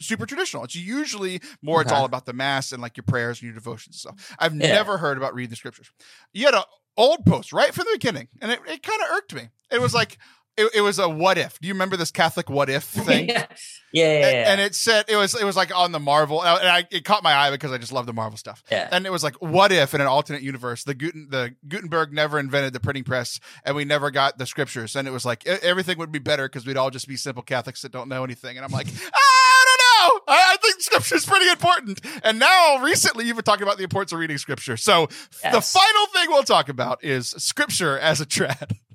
[0.00, 0.62] super traditional.
[0.64, 1.80] It's usually more.
[1.82, 4.36] It's all about the mass and like your prayers and your devotions and stuff.
[4.38, 4.68] I've Yeah.
[4.72, 5.90] never heard about reading the scriptures.
[6.32, 6.62] You had an
[6.96, 9.48] old post right from the beginning, and it, it kind of irked me.
[9.70, 10.18] It was like
[10.56, 11.58] it, it was a what if.
[11.60, 13.28] Do you remember this Catholic what if thing?
[13.28, 13.46] yeah,
[13.92, 14.52] yeah, yeah, yeah.
[14.52, 17.22] And it said it was it was like on the Marvel, and I, it caught
[17.22, 18.62] my eye because I just love the Marvel stuff.
[18.70, 18.88] yeah.
[18.90, 22.38] And it was like, what if in an alternate universe, the Guten, the Gutenberg never
[22.38, 25.98] invented the printing press, and we never got the scriptures, and it was like everything
[25.98, 28.56] would be better because we'd all just be simple Catholics that don't know anything.
[28.56, 29.78] And I'm like, ah, I don't
[30.18, 30.20] know.
[30.28, 32.00] I, I think scripture is pretty important.
[32.24, 34.76] And now recently, you've been talking about the importance of reading scripture.
[34.76, 38.76] So the final thing we'll talk about is scripture as a trad.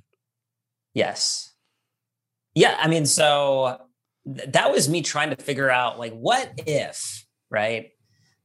[0.97, 1.53] Yes.
[2.55, 3.77] Yeah, I mean, so
[4.25, 7.91] th- that was me trying to figure out like what if, right?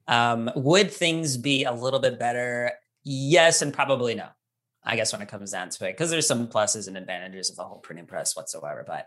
[0.06, 2.72] Um, would things be a little bit better?
[3.04, 4.26] Yes, and probably no.
[4.84, 7.56] I guess when it comes down to it, because there's some pluses and advantages of
[7.56, 9.06] the whole printing press whatsoever, but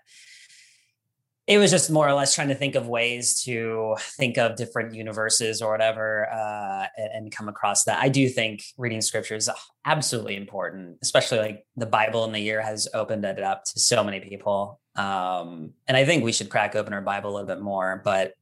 [1.48, 4.96] it was just more or less trying to think of ways to think of different
[4.96, 8.00] universes or whatever uh, and, come across that.
[8.02, 9.50] I do think reading scripture is
[9.86, 14.04] absolutely important, especially like the Bible in the year has opened it up to so
[14.04, 14.80] many people.
[14.96, 18.02] Um, and I think we should crack open our Bible a little bit more.
[18.04, 18.34] But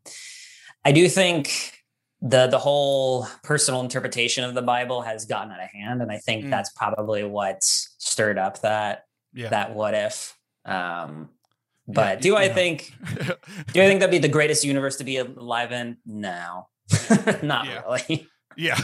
[0.86, 1.74] I do think
[2.22, 6.20] the the whole personal interpretation of the Bible has gotten out of hand, and I
[6.20, 6.52] think Mm.
[6.52, 9.50] that's probably what stirred up that Yeah.
[9.50, 10.38] that what if.
[10.64, 11.32] Um,
[11.88, 15.18] but Yeah, do I think do I think that'd be the greatest universe to be
[15.18, 15.98] alive in?
[16.06, 16.68] No,
[17.44, 17.82] not Yeah.
[17.82, 18.28] really.
[18.56, 18.76] Yeah,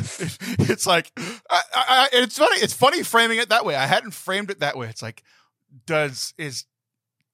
[0.59, 1.11] it's like
[1.49, 2.57] I, I- it's funny.
[2.57, 3.75] It's funny framing it that way.
[3.75, 4.87] I hadn't framed it that way.
[4.87, 5.21] It's like,
[5.85, 6.65] does is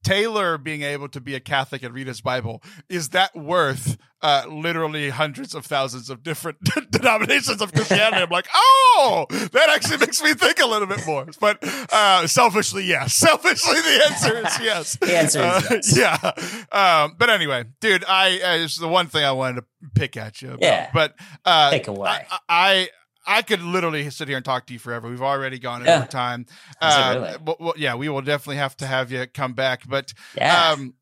[0.06, 4.46] Taylor being able to be a Catholic and read his Bible is that worth uh,
[4.48, 6.60] literally hundreds of thousands of different
[6.92, 8.22] denominations of Christianity?
[8.22, 11.26] I'm like, oh, that actually makes me think a little bit more.
[11.40, 11.58] But
[11.92, 13.14] uh, selfishly, yes.
[13.26, 14.96] Selfishly, the answer is yes.
[15.02, 15.98] The answer is yes.
[15.98, 17.04] Yeah.
[17.04, 20.40] Um, but anyway, dude, I uh, it's the one thing I wanted to pick at
[20.40, 20.50] you.
[20.50, 20.62] About.
[20.62, 20.90] Yeah.
[20.94, 22.10] But uh, Take away.
[22.30, 22.90] I, I
[23.28, 25.10] I could literally sit here and talk to you forever.
[25.10, 25.98] We've already gone Yeah.
[26.00, 26.46] over time.
[26.82, 27.38] Uh, really?
[27.44, 29.88] but- well, yeah, we will definitely have to have you come back.
[29.88, 30.72] But Yeah.
[30.72, 30.94] um,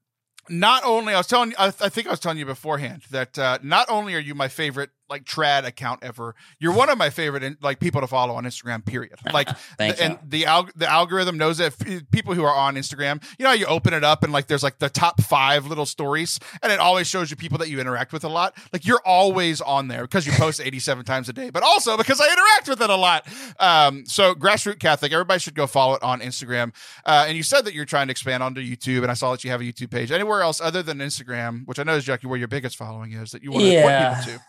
[0.50, 3.38] not only I was telling you, I, I think I was telling you beforehand that
[3.40, 7.10] uh, not only are you my favorite like trad account ever, you're one of my
[7.10, 8.86] favorite in, like people to follow on Instagram.
[8.86, 9.14] Period.
[9.34, 13.24] Like Thank and the alg- the algorithm knows that f- people who are on Instagram,
[13.40, 15.86] you know, how you open it up and like there's like the top five little
[15.86, 18.56] stories, and it always shows you people that you interact with a lot.
[18.72, 22.22] Like you're always on there because you post 87 times a day, but also because
[22.22, 23.28] I interact with it a lot.
[23.60, 26.74] Um, so grassroots Catholic, everybody should go follow it on Instagram.
[27.06, 29.44] Uh, and you said that you're trying to expand onto YouTube, and I saw that
[29.44, 30.12] you have a YouTube page.
[30.12, 33.32] Anywhere else other than Instagram, which I know is Jackie, where your biggest following is,
[33.32, 34.14] that you want to Yeah.
[34.14, 34.46] point people to.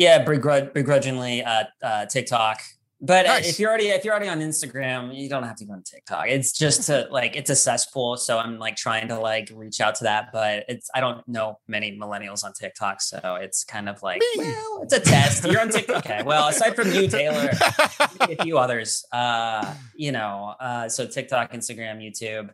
[0.00, 2.62] Yeah, begrud- begrudgingly uh, uh, TikTok.
[3.02, 3.50] But uh, Nice.
[3.50, 6.26] if you're already if you're already on Instagram, you don't have to go on TikTok.
[6.28, 8.16] It's just to like it's a cesspool.
[8.16, 11.58] So I'm like trying to like reach out to that, but it's I don't know
[11.68, 14.44] many millennials on TikTok, so it's kind of like Me.
[14.44, 15.44] well, it's a test.
[15.44, 15.96] You're on TikTok.
[16.10, 17.50] Okay, well, aside from you, Taylor,
[18.20, 19.04] a few others.
[19.12, 22.48] Uh, you know, uh, so TikTok, Instagram, YouTube,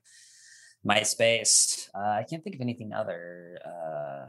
[0.84, 1.88] MySpace.
[1.94, 3.58] Uh, I can't think of anything other.
[3.64, 4.26] Uh,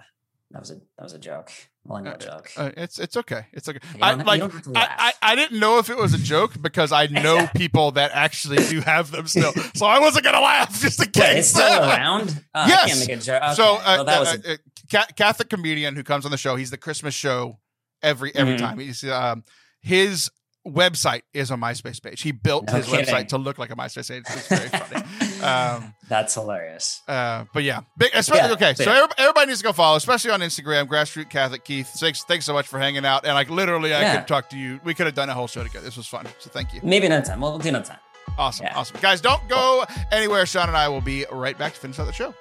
[0.51, 1.51] that was a that was a joke,
[1.85, 2.51] millennial Uh, joke.
[2.55, 3.45] Uh, it's it's okay.
[3.51, 3.79] It's okay.
[4.01, 4.39] I like.
[4.39, 4.87] don't have to I.
[4.97, 8.57] I, I didn't know if it was a joke because I know people that actually
[8.67, 9.51] do have them still.
[9.75, 11.37] So I wasn't gonna laugh just in Wait, case.
[11.39, 12.43] it's still around.
[12.53, 12.87] Uh, Yes.
[12.87, 13.43] can't make a joke.
[13.43, 13.53] Okay.
[13.55, 14.55] So uh, well, that was uh,
[14.97, 16.55] uh, Catholic comedian who comes on the show.
[16.55, 17.59] He's the Christmas show
[18.01, 18.59] every every Mhm.
[18.59, 18.79] time.
[18.79, 19.43] He's um
[19.81, 20.29] his
[20.67, 22.21] website is a MySpace page.
[22.21, 23.05] He built No his kidding.
[23.05, 24.23] website to look like a MySpace page.
[24.27, 25.05] It's very funny.
[25.43, 27.01] Um, that's hilarious.
[27.07, 28.73] uh, but yeah, big, especially Yeah, okay.
[28.73, 29.07] So yeah.
[29.17, 31.87] everybody, needs to go follow, especially on Instagram, grassroots Catholic Keith.
[31.99, 33.25] Thanks, thanks so much for hanging out.
[33.25, 34.17] And like literally, I Yeah.
[34.17, 34.79] could talk to you.
[34.83, 35.85] We could have done a whole show together.
[35.85, 36.25] This was fun.
[36.39, 36.79] So thank you.
[36.83, 37.41] Maybe another time.
[37.41, 37.99] We'll do another time.
[38.37, 39.19] Awesome, awesome, guys.
[39.21, 40.45] Don't go anywhere.
[40.45, 42.33] Sean and I will be right back to finish out the show.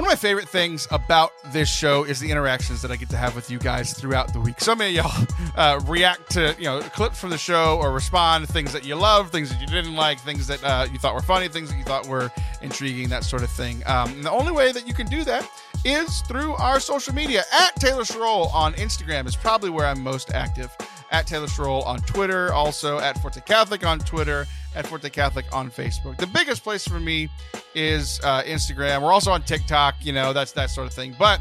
[0.00, 3.18] One of my favorite things about this show is the interactions that I get to
[3.18, 4.58] have with you guys throughout the week.
[4.58, 5.26] So many of y'all
[5.56, 8.94] uh, react to you know clips from the show or respond to things that you
[8.94, 11.76] love, things that you didn't like, things that uh, you thought were funny, things that
[11.76, 12.32] you thought were
[12.62, 13.82] intriguing, that sort of thing.
[13.84, 15.46] Um, the only way that you can do that
[15.84, 17.42] is through our social media.
[17.52, 20.74] At Taylor Schroll on Instagram is probably where I'm most active.
[21.10, 25.70] At Taylor Schroll on Twitter, also at Forte Catholic on Twitter, at Forte Catholic on
[25.70, 26.16] Facebook.
[26.18, 27.28] The biggest place for me
[27.74, 29.02] is uh, Instagram.
[29.02, 31.16] We're also on TikTok, you know, that's that sort of thing.
[31.18, 31.40] But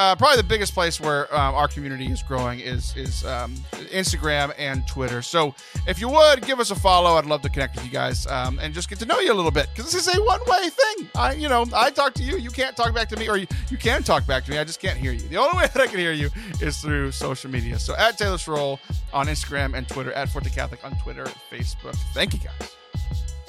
[0.00, 3.54] uh, probably the biggest place where um, our community is growing is is um,
[3.92, 5.20] Instagram and Twitter.
[5.20, 5.54] So
[5.86, 8.58] if you would give us a follow, I'd love to connect with you guys um,
[8.60, 10.70] and just get to know you a little bit because this is a one way
[10.70, 11.10] thing.
[11.14, 13.46] I you know I talk to you, you can't talk back to me, or you,
[13.70, 14.56] you can talk back to me.
[14.56, 15.20] I just can't hear you.
[15.28, 16.30] The only way that I can hear you
[16.62, 17.78] is through social media.
[17.78, 18.78] So at Taylor's Schroll
[19.12, 21.96] on Instagram and Twitter, at Forte Catholic on Twitter, Facebook.
[22.14, 22.79] Thank you guys.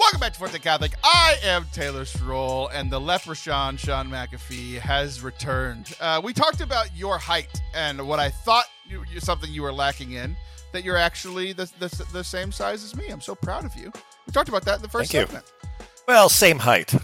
[0.01, 0.95] Welcome back to Forte Catholic.
[1.03, 5.95] I am Taylor Schroll, and the leprechaun Sean McAfee has returned.
[6.01, 9.71] Uh, we talked about your height and what I thought you, you, something you were
[9.71, 10.35] lacking in.
[10.71, 13.09] That you're actually the, the, the same size as me.
[13.09, 13.93] I'm so proud of you.
[14.25, 15.45] We talked about that in the first Thank segment.
[15.61, 15.69] You.
[16.07, 16.95] Well, same height.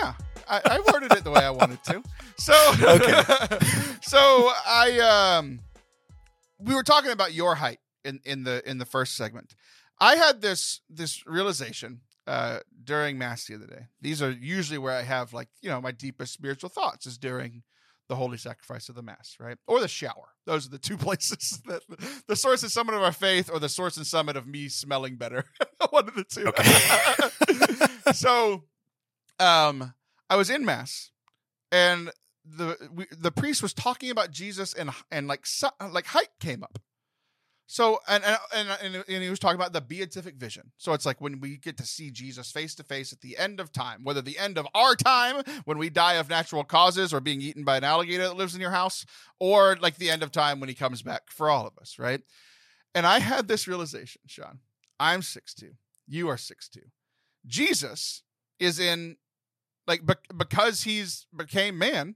[0.00, 0.14] Yeah,
[0.48, 2.04] I, I worded it the way I wanted to.
[2.36, 3.20] So okay.
[4.00, 5.58] so I um,
[6.60, 9.56] we were talking about your height in in the in the first segment.
[9.98, 13.86] I had this this realization uh, during Mass the other day.
[14.00, 17.62] These are usually where I have like you know my deepest spiritual thoughts is during
[18.08, 20.34] the holy sacrifice of the Mass, right, or the shower.
[20.46, 21.82] Those are the two places that
[22.26, 25.16] the source and summit of our faith, or the source and summit of me smelling
[25.16, 25.44] better.
[25.90, 26.46] One of the two.
[26.48, 28.12] Okay.
[28.12, 28.64] so,
[29.40, 29.94] um,
[30.28, 31.10] I was in Mass,
[31.72, 32.10] and
[32.44, 35.46] the we, the priest was talking about Jesus, and and like
[35.92, 36.78] like height came up.
[37.70, 40.72] So and, and and and he was talking about the beatific vision.
[40.78, 43.60] So it's like when we get to see Jesus face to face at the end
[43.60, 47.20] of time, whether the end of our time when we die of natural causes or
[47.20, 49.04] being eaten by an alligator that lives in your house,
[49.38, 52.22] or like the end of time when he comes back for all of us, right?
[52.94, 54.60] And I had this realization, Sean.
[54.98, 55.74] I'm 6'2.
[56.06, 56.78] You are 6'2.
[57.46, 58.22] Jesus
[58.58, 59.18] is in
[59.86, 60.00] like
[60.34, 62.14] because he's became man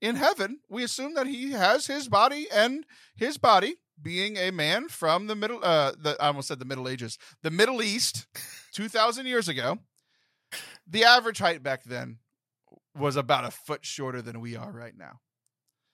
[0.00, 4.88] in heaven, we assume that he has his body and his body being a man
[4.88, 8.26] from the middle uh the I almost said the Middle Ages, the Middle East
[8.72, 9.78] 2000 years ago.
[10.86, 12.18] The average height back then
[12.94, 15.20] was about a foot shorter than we are right now.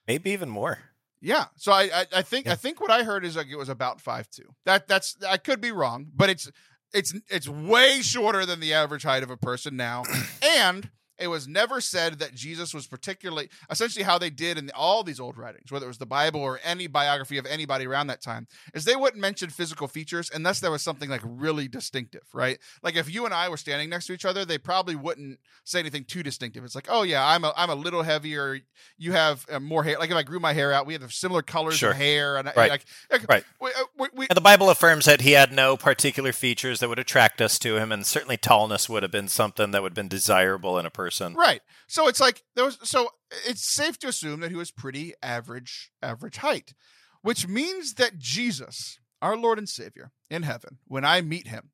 [0.06, 0.78] Maybe even more.
[1.20, 1.46] Yeah.
[1.56, 2.52] So I I, I think yeah.
[2.52, 4.54] I think what I heard is like it was about five two.
[4.66, 6.50] That that's I could be wrong, but it's
[6.92, 10.04] it's it's way shorter than the average height of a person now.
[10.42, 15.02] and it was never said that Jesus was particularly, essentially, how they did in all
[15.02, 18.22] these old writings, whether it was the Bible or any biography of anybody around that
[18.22, 22.58] time, is they wouldn't mention physical features unless there was something like really distinctive, right?
[22.82, 25.80] Like if you and I were standing next to each other, they probably wouldn't say
[25.80, 26.64] anything too distinctive.
[26.64, 28.60] It's like, oh yeah, I'm a I'm a little heavier.
[28.98, 29.98] You have uh, more hair.
[29.98, 31.90] Like if I grew my hair out, we have similar colors sure.
[31.90, 33.44] of hair, and right, like, like, right.
[33.60, 36.88] We, uh, we, we, and the Bible affirms that he had no particular features that
[36.88, 39.96] would attract us to him, and certainly tallness would have been something that would have
[39.96, 41.03] been desirable in a person,
[41.36, 41.60] right?
[41.86, 43.10] So it's like there was so
[43.46, 46.74] it's safe to assume that he was pretty average average height,
[47.22, 51.70] which means that Jesus, our Lord and Savior in heaven, when I meet him,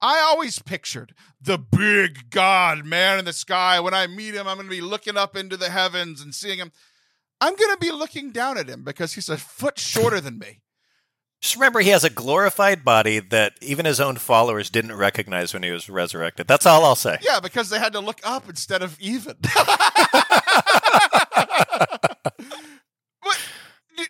[0.00, 3.80] I always pictured the big God man in the sky.
[3.80, 6.58] When I meet him, I'm going to be looking up into the heavens and seeing
[6.58, 6.72] him.
[7.40, 10.60] I'm going to be looking down at him because he's a foot shorter than me.
[11.40, 15.62] Just remember, he has a glorified body that even his own followers didn't recognize when
[15.62, 16.48] he was resurrected.
[16.48, 17.18] That's all I'll say.
[17.22, 19.36] Yeah, because they had to look up instead of even.
[23.20, 23.38] what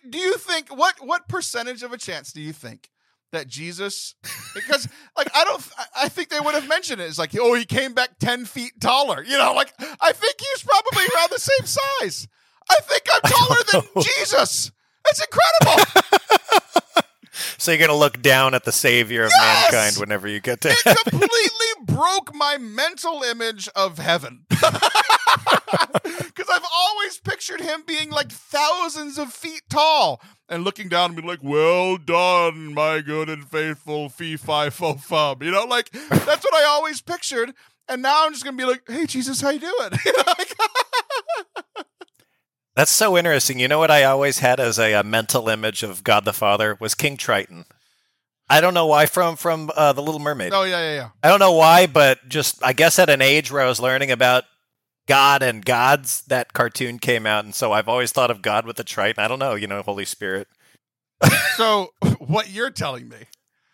[0.09, 0.75] do you think?
[0.75, 2.89] What what percentage of a chance do you think
[3.31, 4.15] that Jesus?
[4.55, 7.05] Because like I don't, I think they would have mentioned it.
[7.05, 9.23] It's like, oh, he came back ten feet taller.
[9.23, 9.71] You know, like
[10.01, 12.27] I think he's probably around the same size.
[12.71, 14.71] I think I'm taller than Jesus.
[15.07, 16.01] It's incredible.
[17.57, 19.71] So you're going to look down at the savior of yes!
[19.71, 24.45] mankind whenever you get to It completely broke my mental image of heaven.
[26.03, 31.15] Because I've always pictured him being like thousands of feet tall and looking down and
[31.15, 35.43] being like, well done, my good and faithful fee fi fo fum.
[35.43, 37.53] You know, like that's what I always pictured.
[37.87, 39.91] And now I'm just going to be like, hey, Jesus, how you doing?
[40.05, 41.85] You know, like,
[42.79, 43.59] that's so interesting.
[43.59, 46.77] You know what I always had as a, a, mental image of God the Father
[46.79, 47.65] was King Triton.
[48.49, 50.53] I don't know why from from uh, the Little Mermaid.
[50.53, 51.09] Oh yeah, yeah, yeah.
[51.21, 54.11] I don't know why, but just I guess at an age where I was learning
[54.11, 54.45] about
[55.09, 58.79] God and gods, that cartoon came out, and so I've always thought of God with
[58.79, 59.21] a Triton.
[59.21, 60.47] I don't know, you know, Holy Spirit.
[61.57, 63.17] so what you're telling me?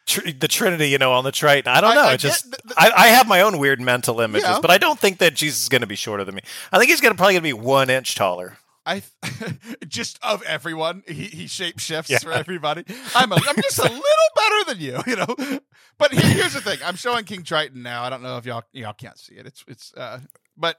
[0.07, 1.71] Tr- the Trinity, you know, on the Triton.
[1.71, 2.01] I don't know.
[2.01, 4.59] I, I just the, the, I, I, have my own weird mental images, yeah.
[4.59, 6.41] but I don't think that Jesus is going to be shorter than me.
[6.71, 8.57] I think he's going to probably going to be one inch taller.
[8.85, 9.01] I
[9.87, 12.19] just of everyone, he, he shape shifts yeah.
[12.19, 12.83] for everybody.
[13.15, 14.01] I'm a, I'm just a little
[14.35, 15.59] better than you, you know.
[15.97, 18.03] But here, here's the thing: I'm showing King Triton now.
[18.03, 19.47] I don't know if y'all y'all can't see it.
[19.47, 20.19] It's it's uh,
[20.55, 20.77] but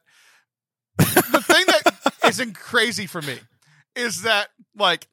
[0.99, 3.39] the thing that isn't crazy for me
[3.95, 5.09] is that like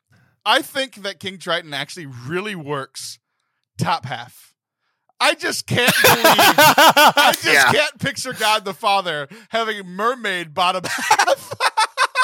[0.45, 3.19] I think that King Triton actually really works
[3.77, 4.53] top half.
[5.19, 7.71] I just can't believe I just yeah.
[7.71, 11.53] can't picture God the Father having mermaid bottom half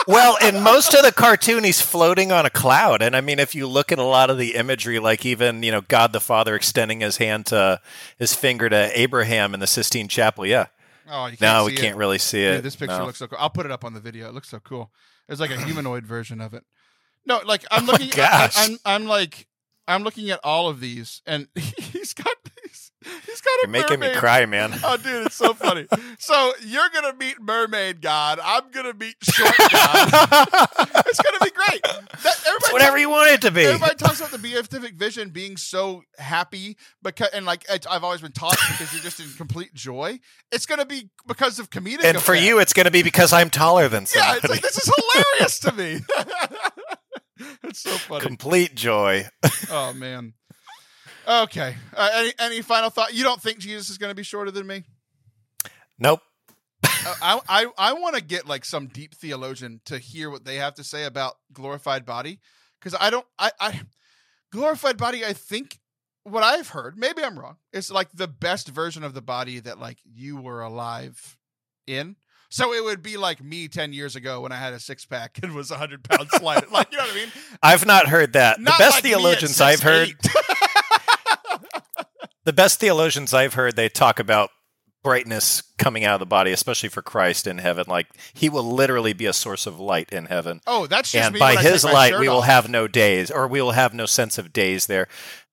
[0.10, 3.53] well, in most of the cartoon, he's floating on a cloud, and I mean, if
[3.55, 6.55] you look at a lot of the imagery, like even you know God the Father
[6.55, 7.80] extending his hand to
[8.18, 10.68] his finger to Abraham in the Sistine Chapel, yeah.
[11.10, 11.78] Oh, you can't No, we it.
[11.80, 12.55] can't really see it.
[12.55, 13.05] Dude, this picture no.
[13.05, 13.38] looks so cool.
[13.39, 14.28] I'll put it up on the video.
[14.30, 14.91] It looks so cool.
[15.28, 16.64] There's like a humanoid version of it.
[17.26, 18.12] No, like I'm Oh looking.
[18.14, 18.53] I, gosh.
[18.57, 19.47] I'm I'm like
[19.88, 22.28] I'm looking at all of these, and he's got.
[23.02, 24.74] He's got a You're making me cry, man.
[24.84, 25.88] Oh, dude, it's so funny.
[26.20, 28.39] so you're gonna meet Mermaid God.
[28.43, 30.10] I'm gonna meet Short God.
[31.08, 31.82] it's gonna be great.
[31.84, 33.66] That, whatever you want it to be.
[33.66, 38.34] everybody talks about the beatific vision being so happy because, and like I've always been
[38.34, 40.20] taught because you're just in complete joy.
[40.52, 42.04] It's gonna be because of comedic.
[42.04, 44.78] And for you, it's going to be because I'm taller than yeah, it's like this
[44.78, 46.00] is hilarious to me.
[47.64, 48.22] it's so funny.
[48.22, 49.28] Complete joy.
[49.70, 50.34] Oh man.
[51.30, 51.76] Okay.
[51.96, 53.14] Uh, any any final thought?
[53.14, 54.84] You don't think Jesus is going to be shorter than me?
[56.00, 56.22] Nope.
[56.84, 60.56] Uh, I I I want to get like some deep theologian to hear what they
[60.56, 62.40] have to say about glorified body
[62.80, 63.82] because I don't I I
[64.52, 65.80] glorified body I think
[66.24, 69.80] what I've heard maybe I'm wrong it's like the best version of the body that
[69.80, 71.38] like you were alive
[71.86, 72.16] in.
[72.52, 75.40] So it would be like me ten years ago when I had a six pack
[75.44, 76.72] and was hundred pounds light.
[76.72, 77.32] Like you know what I mean?
[77.62, 78.58] I've not heard that.
[78.58, 80.56] The best like theologians I've heard, 6'8".
[82.50, 84.50] the best theologians I've heard, they talk about
[85.04, 87.86] brightness coming out of the body, especially for Christ in heaven.
[87.88, 90.60] Like he will literally be a source of light in heaven.
[90.66, 92.88] oh, that's just and me by when I take his light we will have no
[92.88, 95.08] days or we will have no sense of days there.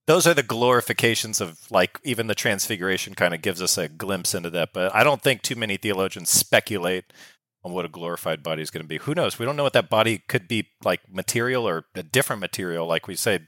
[0.07, 4.34] Those are the glorifications of like even the transfiguration kind of gives us a glimpse
[4.34, 7.12] into that but i don't think too many theologians speculate
[7.62, 8.99] on what a glorified body is going to be.
[8.99, 9.40] Who knows?
[9.40, 12.86] We don't know what that body could be like material or a different material.
[12.86, 13.40] Like we say,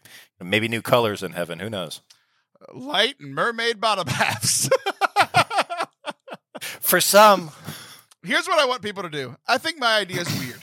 [0.43, 1.61] maybe new colors in heaven.
[1.61, 2.01] Who knows
[2.73, 4.69] light and mermaid bottom halves.
[6.81, 7.51] for some
[8.25, 9.37] Here's what I want people to do.
[9.47, 10.61] I think my idea is weird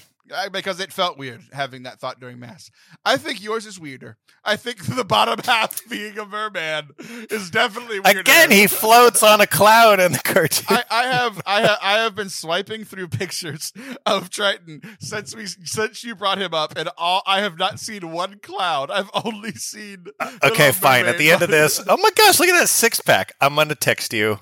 [0.52, 2.70] because it felt weird having that thought during mass.
[3.04, 4.18] I think yours is weirder.
[4.44, 6.90] I think the bottom half being a merman
[7.30, 8.20] is definitely weirder.
[8.22, 11.94] again he floats on a cloud in the cartoon I, I have I have I
[12.00, 13.72] have been swiping through pictures
[14.06, 18.12] of Triton since we since you brought him up, and all I have not seen
[18.12, 18.92] one cloud.
[18.92, 20.06] I've only seen.
[20.06, 21.06] the uh, Okay, fine.
[21.06, 23.34] At the end of this, oh my gosh, look at that six pack.
[23.42, 24.40] I'm going to text you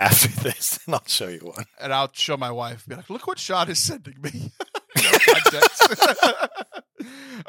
[0.00, 1.64] after this and I'll show you one.
[1.80, 2.86] and I'll show my wife.
[2.86, 4.52] Be like, look what Sean is sending me.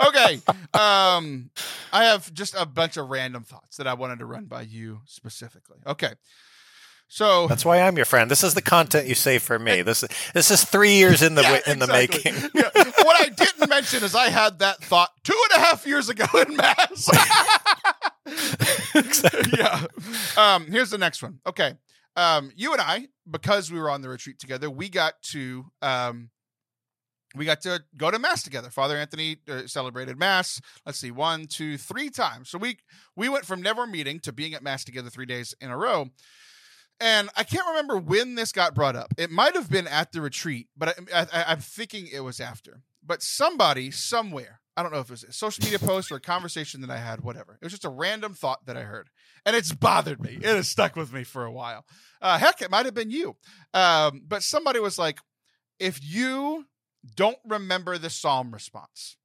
[0.08, 0.40] Okay.
[0.74, 1.50] Um,
[1.92, 5.02] I have just a bunch of random thoughts that I wanted to run by you
[5.06, 5.80] specifically.
[5.86, 6.14] Okay.
[7.08, 8.30] So That's why I'm your friend.
[8.30, 9.82] This is the content you save for me.
[9.82, 12.36] This is this is three years in the Yeah, in the making.
[12.54, 12.70] Yeah.
[12.76, 16.26] What I didn't mention is I had that thought two and a half years ago
[16.48, 17.10] in mass.
[19.58, 19.86] yeah.
[20.38, 21.40] Um, here's the next one.
[21.48, 21.74] Okay.
[22.16, 26.30] Um, you and I, because we were on the retreat together, we got to um,
[27.40, 28.70] we got to go to mass together.
[28.70, 30.60] Father Anthony uh, celebrated mass.
[30.86, 32.50] Let's see, one, two, three times.
[32.50, 32.78] So we
[33.16, 36.10] we went from never meeting to being at mass together three days in a row.
[37.00, 39.14] And I can't remember when this got brought up.
[39.18, 42.82] It might have been at the retreat, but I, I, I'm thinking it was after.
[43.02, 46.22] But somebody somewhere, I don't know if it was a social media post or a
[46.22, 47.58] conversation that I had, whatever.
[47.62, 49.08] It was just a random thought that I heard,
[49.46, 50.40] and it's bothered me.
[50.42, 51.86] It has stuck with me for a while.
[52.22, 53.38] Uh, heck, it might have been you.
[53.74, 55.20] Um, but somebody was like,
[55.80, 56.66] if you
[57.16, 59.18] don't remember the psalm response,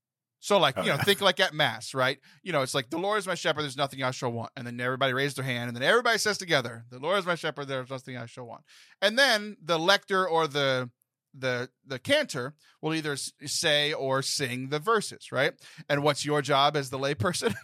[0.45, 2.19] so like you know, think like at mass, right?
[2.43, 3.63] You know, it's like the Lord is my shepherd.
[3.63, 6.37] There's nothing I shall want, and then everybody raised their hand, and then everybody says
[6.37, 7.67] together, "The Lord is my shepherd.
[7.67, 8.63] There's nothing I shall want."
[9.01, 10.91] And then the lector or the
[11.33, 15.55] the the cantor will either say or sing the verses, right?
[15.89, 17.55] And what's your job as the layperson?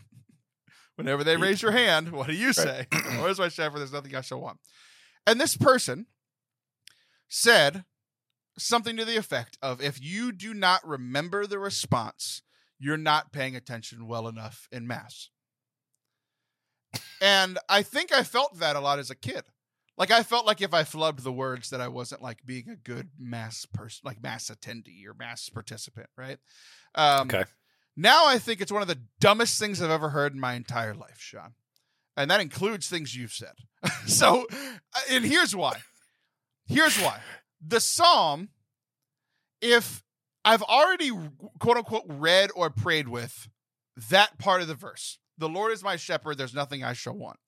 [0.97, 2.87] Whenever they raise your hand, what do you say?
[2.91, 3.81] "The Lord is my shepherd.
[3.81, 4.59] There's nothing I shall want.
[5.27, 6.07] And this person
[7.29, 7.85] said
[8.61, 12.43] something to the effect of if you do not remember the response,
[12.79, 15.31] you're not paying attention well enough in mass.
[17.21, 19.43] And I think I felt that a lot as a kid.
[19.97, 22.77] Like I felt like if I flubbed the words that I wasn't like being a
[22.77, 26.39] good mass person, like mass attendee or mass participant, right?
[26.95, 27.45] Um, Okay.
[27.97, 30.95] Now I think it's one of the dumbest things I've ever heard in my entire
[30.95, 31.53] life, Sean,
[32.17, 33.53] and that includes things you've said.
[34.07, 35.77] so, uh, and here's why.
[36.67, 37.21] Here's why.
[37.61, 38.49] The psalm,
[39.61, 40.03] if
[40.45, 41.11] I've already
[41.59, 43.49] quote unquote read or prayed with
[44.11, 47.39] that part of the verse, the Lord is my shepherd, there's nothing I shall want.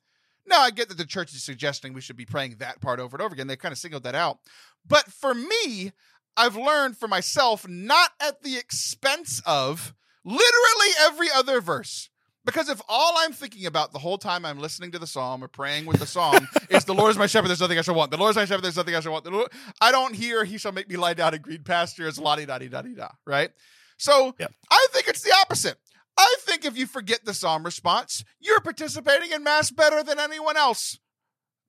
[0.47, 3.17] Now, I get that the church is suggesting we should be praying that part over
[3.17, 3.47] and over again.
[3.47, 4.39] They kind of singled that out.
[4.87, 5.93] But for me,
[6.37, 9.95] I've learned for myself, not at the expense of
[10.25, 12.11] literally every other verse,
[12.45, 15.49] Because if all I'm thinking about the whole time I'm listening to the psalm or
[15.49, 18.11] praying with the psalm is the Lord is my shepherd, there's nothing I shall want.
[18.11, 19.25] The Lord is my shepherd, there's nothing I shall want.
[19.25, 22.37] The Lord, I don't hear he shall make me lie down in green pastures, la
[22.37, 23.09] di da di da di da.
[23.27, 23.51] Right.
[23.97, 24.53] So Yep.
[24.71, 25.77] I think it's the opposite.
[26.19, 30.57] I think if you forget the psalm response, you're participating in mass better than anyone
[30.57, 30.99] else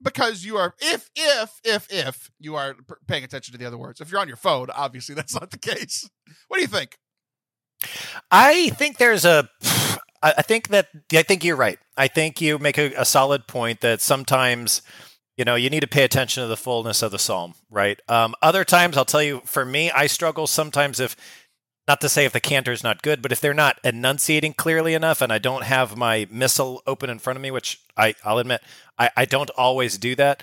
[0.02, 2.76] because you are if if if if you are
[3.08, 4.02] paying attention to the other words.
[4.02, 6.10] If you're on your phone, obviously that's not the case.
[6.48, 6.98] What do you think?
[8.32, 9.50] I think there's a.
[10.24, 11.78] I I think that I think you're right.
[11.96, 14.82] I think you make a, a solid point that sometimes,
[15.38, 18.00] you know, you need to pay attention to the fullness of the psalm, right?
[18.10, 21.16] Um, other times, I'll tell you, for me, I struggle sometimes if,
[21.88, 25.22] not to say if the cantor's not good, but if they're not enunciating clearly enough,
[25.22, 28.62] and I don't have my missal open in front of me, which I, I'll admit,
[28.98, 30.42] I, I don't always do that.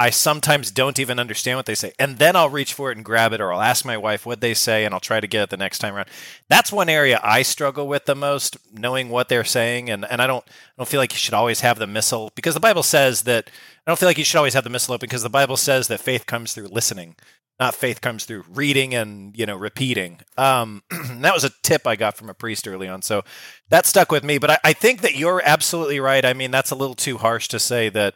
[0.00, 1.92] I sometimes don't even understand what they say.
[1.98, 4.40] And then I'll reach for it and grab it, or I'll ask my wife what
[4.40, 6.08] they say, and I'll try to get it the next time around.
[6.48, 9.90] That's one area I struggle with the most, knowing what they're saying.
[9.90, 12.54] And, and I don't I don't feel like you should always have the missal because
[12.54, 13.50] the Bible says that
[13.86, 15.88] I don't feel like you should always have the missal open because the Bible says
[15.88, 17.16] that faith comes through listening,
[17.58, 20.20] not faith comes through reading and you know repeating.
[20.36, 23.24] Um, that was a tip I got from a priest early on, so
[23.70, 24.38] that stuck with me.
[24.38, 26.24] But I, I think that you're absolutely right.
[26.24, 28.14] I mean, that's a little too harsh to say that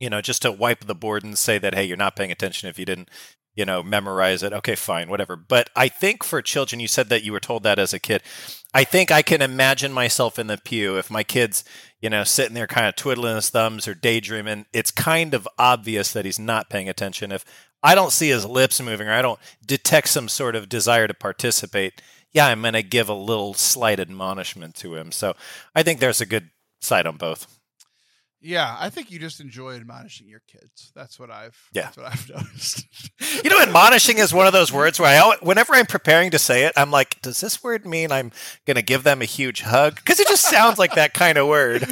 [0.00, 2.68] you know, just to wipe the board and say that, hey, you're not paying attention
[2.68, 3.10] if you didn't,
[3.54, 4.52] you know, memorize it.
[4.52, 5.36] Okay, fine, whatever.
[5.36, 8.22] But I think for children, you said that you were told that as a kid.
[8.74, 11.64] I think I can imagine myself in the pew if my kid's,
[12.00, 14.66] you know, sitting there kind of twiddling his thumbs or daydreaming.
[14.74, 17.32] It's kind of obvious that he's not paying attention.
[17.32, 17.44] If
[17.82, 21.14] I don't see his lips moving or I don't detect some sort of desire to
[21.14, 25.10] participate, yeah, I'm going to give a little slight admonishment to him.
[25.10, 25.34] So
[25.74, 26.50] I think there's a good
[26.82, 27.55] side on both.
[28.40, 30.92] Yeah, I think you just enjoy admonishing your kids.
[30.94, 31.56] That's what I've.
[31.72, 31.82] Yeah.
[31.82, 32.86] that's what I've noticed.
[33.42, 36.64] You know, admonishing is one of those words where I, whenever I'm preparing to say
[36.64, 38.30] it, I'm like, does this word mean I'm
[38.66, 39.96] going to give them a huge hug?
[39.96, 41.86] Because it just sounds like that kind of word.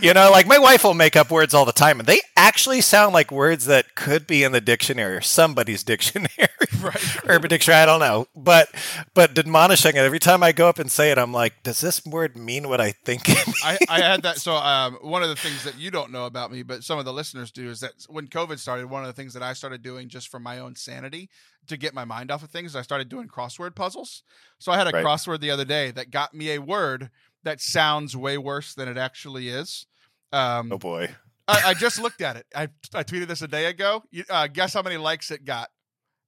[0.00, 2.80] You know, like my wife will make up words all the time, and they actually
[2.80, 6.30] sound like words that could be in the dictionary or somebody's dictionary,
[6.80, 7.16] right.
[7.26, 7.82] Urban Dictionary.
[7.82, 8.70] I don't know, but
[9.14, 12.04] but admonishing it every time I go up and say it, I'm like, does this
[12.06, 13.22] word mean what I think?
[13.64, 14.38] I, I had that.
[14.38, 17.04] So, um, one of the things that you don't know about me, but some of
[17.04, 19.82] the listeners do, is that when COVID started, one of the things that I started
[19.82, 21.28] doing just for my own sanity
[21.66, 24.22] to get my mind off of things, I started doing crossword puzzles.
[24.58, 25.04] So, I had a Right.
[25.04, 27.10] crossword the other day that got me a word
[27.44, 29.86] that sounds way worse than it actually is.
[30.32, 31.08] Um, oh boy.
[31.46, 32.46] I, I just looked at it.
[32.54, 34.02] I, I tweeted this a day ago.
[34.10, 35.70] You, uh, guess how many likes it got?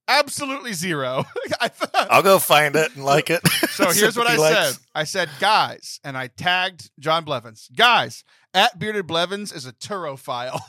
[0.07, 1.23] Absolutely zero.
[1.61, 3.41] I thought, I'll go find it and like it.
[3.71, 4.73] so here's what I likes.
[4.75, 4.77] said.
[4.93, 7.69] I said, guys, and I tagged John Blevins.
[7.75, 8.23] Guys,
[8.53, 10.59] at Bearded Blevins is a turophile.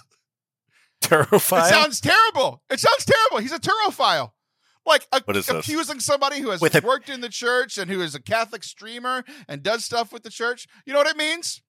[1.00, 1.66] Terrifying.
[1.66, 2.62] It sounds terrible.
[2.70, 3.38] It sounds terrible.
[3.38, 4.30] He's a turophile.
[4.86, 5.56] Like a, What is this?
[5.66, 8.64] accusing somebody who has With a- worked in the church and who is a Catholic
[8.64, 10.66] streamer and does stuff with the church.
[10.86, 11.62] You know what it means?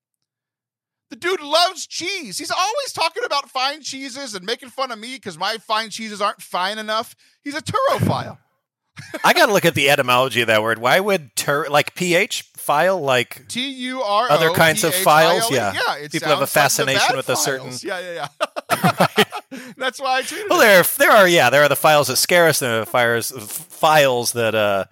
[1.14, 2.40] The dude loves cheese.
[2.40, 6.22] He's always talking about fine cheeses and making fun of me because my fine cheeses
[6.22, 7.16] aren't fine enough.
[7.44, 8.40] He's a turophile.
[9.24, 10.80] I got to look at the etymology of that word.
[10.80, 14.34] Why would tur like ph file like T U R O.
[14.34, 15.50] Other kinds of files?
[15.50, 15.74] P H I L.
[15.76, 15.98] Yeah.
[16.02, 16.08] yeah.
[16.08, 17.74] People have a sounds like the fascination with a certain-.
[17.84, 18.28] Yeah, yeah,
[18.72, 19.24] yeah.
[19.78, 20.50] That's why I tweeted.
[20.50, 22.86] Well, there there are yeah, there are the files that scare us, and there are
[22.86, 24.86] the fires, files that uh,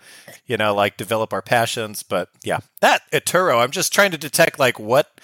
[0.46, 2.04] you know, like develop our passions.
[2.04, 3.62] But yeah, that eturo.
[3.62, 5.20] I'm just trying to detect like what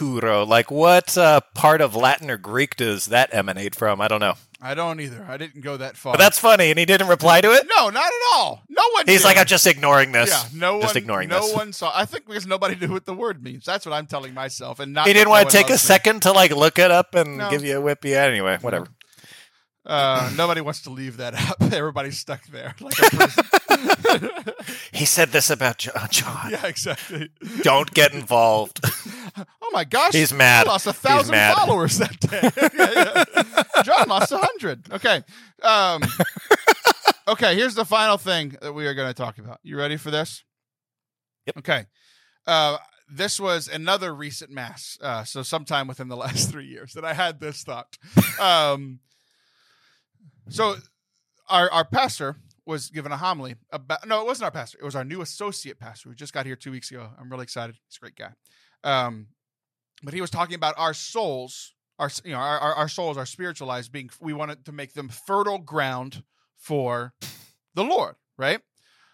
[0.00, 4.00] like what uh, part of Latin or Greek does that emanate from?
[4.00, 4.34] I don't know.
[4.60, 5.24] I don't either.
[5.28, 6.14] I didn't go that far.
[6.14, 7.66] But that's funny, and he didn't reply to it.
[7.76, 8.64] no, not at all.
[8.68, 9.04] No one.
[9.06, 9.26] He's did.
[9.28, 10.30] like, I'm just ignoring this.
[10.30, 11.02] Yeah, no just one.
[11.02, 11.52] ignoring no this.
[11.52, 11.92] No one saw.
[11.94, 13.64] I think because nobody knew what the word means.
[13.64, 15.06] That's what I'm telling myself, and not.
[15.06, 15.78] He didn't want to take a me.
[15.78, 17.50] second to like look it up and No.
[17.50, 18.04] give you a whip.
[18.04, 18.88] Yeah, anyway, whatever.
[19.88, 21.56] Uh, nobody wants to leave that up.
[21.72, 22.74] Everybody's stuck there.
[22.88, 22.94] Like.
[24.92, 26.50] He said this about John.
[26.50, 27.30] yeah, exactly.
[27.62, 28.80] Don't get involved.
[29.36, 30.66] Oh my gosh, He's mad.
[30.66, 32.50] I lost a thousand followers that day.
[32.74, 33.24] Yeah,
[33.76, 33.82] yeah.
[33.82, 34.90] John lost a hundred.
[34.92, 35.22] Okay.
[35.62, 36.02] Um,
[37.28, 37.54] okay.
[37.54, 39.60] Here's the final thing that we are going to talk about.
[39.62, 40.42] You ready for this?
[41.46, 41.58] Yep.
[41.58, 41.86] Okay.
[42.46, 42.78] Uh,
[43.10, 44.98] this was another recent mass.
[45.00, 47.96] Uh, so sometime within the last three years that I had this thought.
[48.40, 49.00] Um,
[50.48, 50.76] so
[51.48, 52.36] our our pastor
[52.66, 54.06] was given a homily about.
[54.06, 54.78] No, it wasn't our pastor.
[54.80, 57.08] It was our new associate pastor who just got here two weeks ago.
[57.18, 57.76] I'm really excited.
[57.88, 58.32] He's a great guy.
[58.84, 59.28] Um,
[60.02, 63.26] but he was talking about our souls, our you know our, our, our souls, our
[63.26, 64.10] spiritual lives being.
[64.20, 66.22] We wanted to make them fertile ground
[66.56, 67.14] for
[67.74, 68.60] the Lord, right?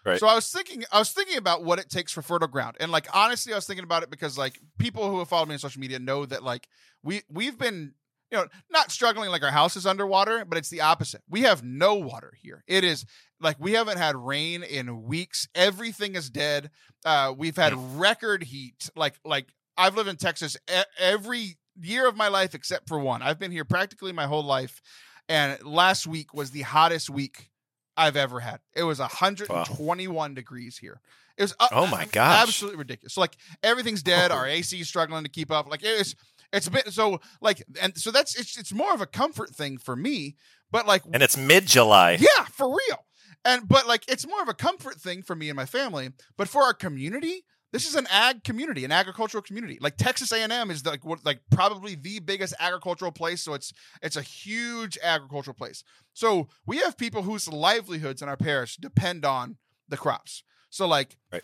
[0.05, 0.19] Right.
[0.19, 2.91] So I was thinking, I was thinking about what it takes for fertile ground, and
[2.91, 5.59] like honestly, I was thinking about it because like people who have followed me on
[5.59, 6.67] social media know that like
[7.03, 7.93] we we've been
[8.31, 11.21] you know not struggling like our house is underwater, but it's the opposite.
[11.29, 12.63] We have no water here.
[12.67, 13.05] It is
[13.39, 15.47] like we haven't had rain in weeks.
[15.55, 16.71] Everything is dead.
[17.03, 19.47] Uh, we've had record heat, like like
[19.77, 23.21] I've lived in Texas e- every year of my life except for one.
[23.21, 24.81] I've been here practically my whole life,
[25.29, 27.49] and last week was the hottest week
[27.97, 28.59] I've ever had.
[28.75, 30.99] It was 121 degrees here.
[31.37, 33.13] It was uh, Oh my god, absolutely ridiculous.
[33.13, 34.31] So like everything's dead.
[34.31, 35.69] Our AC is struggling to keep up.
[35.69, 36.15] Like it's
[36.55, 39.77] it's a bit so like and so that's it's it's more of a comfort thing
[39.77, 40.35] for me.
[40.71, 42.17] But like And it's mid July.
[42.19, 43.05] yeah, for real.
[43.43, 46.09] And but like it's more of a comfort thing for me and my family.
[46.37, 49.77] But for our community, this is an ag community, an agricultural community.
[49.81, 53.41] Like Texas A&M is like what like probably the biggest agricultural place.
[53.41, 55.83] So it's it's a huge agricultural place.
[56.13, 59.57] So we have people whose livelihoods in our parish depend on
[59.89, 60.43] the crops.
[60.69, 61.43] So like Right.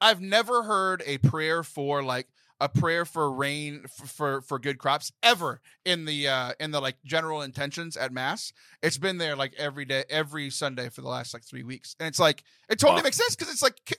[0.00, 2.28] I've never heard a prayer for like
[2.60, 6.96] a prayer for rain for for good crops ever in the uh in the like
[7.04, 8.52] general intentions at mass.
[8.82, 11.94] It's been there like every day every sunday for the last like three weeks.
[12.00, 13.04] And it's like it totally Wow.
[13.04, 13.96] makes sense because it's like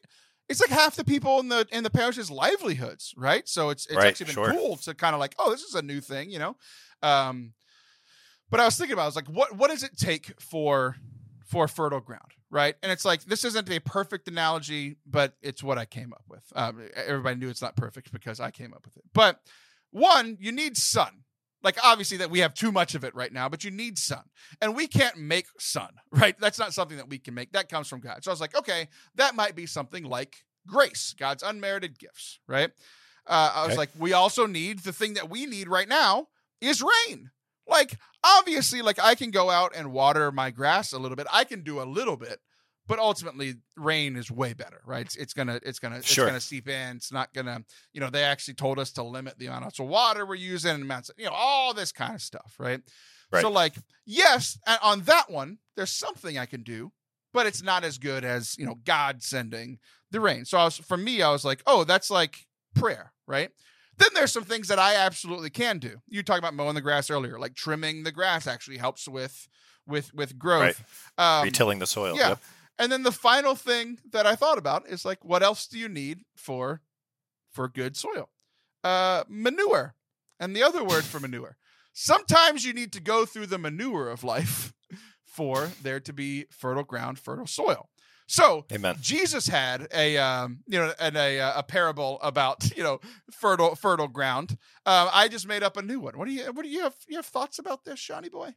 [0.49, 3.47] it's like half the people in the in the parish's livelihoods right?
[3.47, 4.51] So it's it's Right, actually been sure.
[4.53, 6.55] cool to kind of like oh this is a new thing you know?
[7.01, 7.53] Um
[8.51, 10.97] but i was thinking about it, I was like what what does it take for
[11.45, 12.76] for fertile ground right?
[12.82, 16.43] And it's like this isn't a perfect analogy but it's what i came up with.
[16.56, 19.04] Um, everybody knew it's not perfect because i came up with it.
[19.14, 19.39] But
[19.91, 21.24] one you need sun.
[21.62, 24.24] Like obviously that we have too much of it right now but you need sun.
[24.62, 26.38] And we can't make sun right?
[26.39, 27.52] That's not something that we can make.
[27.52, 28.24] That comes from god.
[28.24, 30.38] So i was like okay that might be something like
[30.68, 32.72] grace god's unmerited gifts right?
[33.28, 33.78] Uh, i was Okay.
[33.78, 36.28] like we also need the thing that we need right now
[36.62, 37.30] is rain
[37.70, 41.44] like obviously like i can go out and water my grass a little bit i
[41.44, 42.40] can do a little bit
[42.88, 46.26] but ultimately rain is way better right it's, it's gonna it's gonna Sure.
[46.26, 47.64] it's gonna seep in it's not gonna
[47.94, 50.84] you know they actually told us to limit the amount of water we're using and
[50.84, 52.82] amounts of, you know all this kind of stuff right
[53.32, 53.42] Right.
[53.44, 53.76] so like
[54.08, 56.92] yes and on that one there's something i can do
[57.32, 59.78] but it's not as good as you know god sending
[60.10, 63.52] the rain so i was for me i was like oh that's like prayer right
[64.00, 67.10] then there's some things that i absolutely can do you talked about mowing the grass
[67.10, 69.47] earlier like trimming the grass actually helps with
[69.88, 70.84] with with growth
[71.18, 72.16] um, Retilling the soil.
[72.16, 72.30] yeah.
[72.30, 72.39] Yep.
[72.80, 75.89] and then the final thing that I thought about is like, what else do you
[75.89, 76.82] need for
[77.52, 78.30] for good soil?
[78.84, 79.95] Uh, manure.
[80.39, 81.58] And the other word for manure.
[81.91, 84.72] Sometimes you need to go through the manure of life
[85.26, 87.89] for there to be fertile ground, fertile soil.
[88.32, 88.96] So Amen.
[89.02, 93.00] Jesus had a um, you know and a a parable about you know
[93.32, 94.52] fertile fertile ground.
[94.86, 96.16] Um, I just made up a new one.
[96.16, 98.54] What do you what do you have you have thoughts about this, Shawnee boy?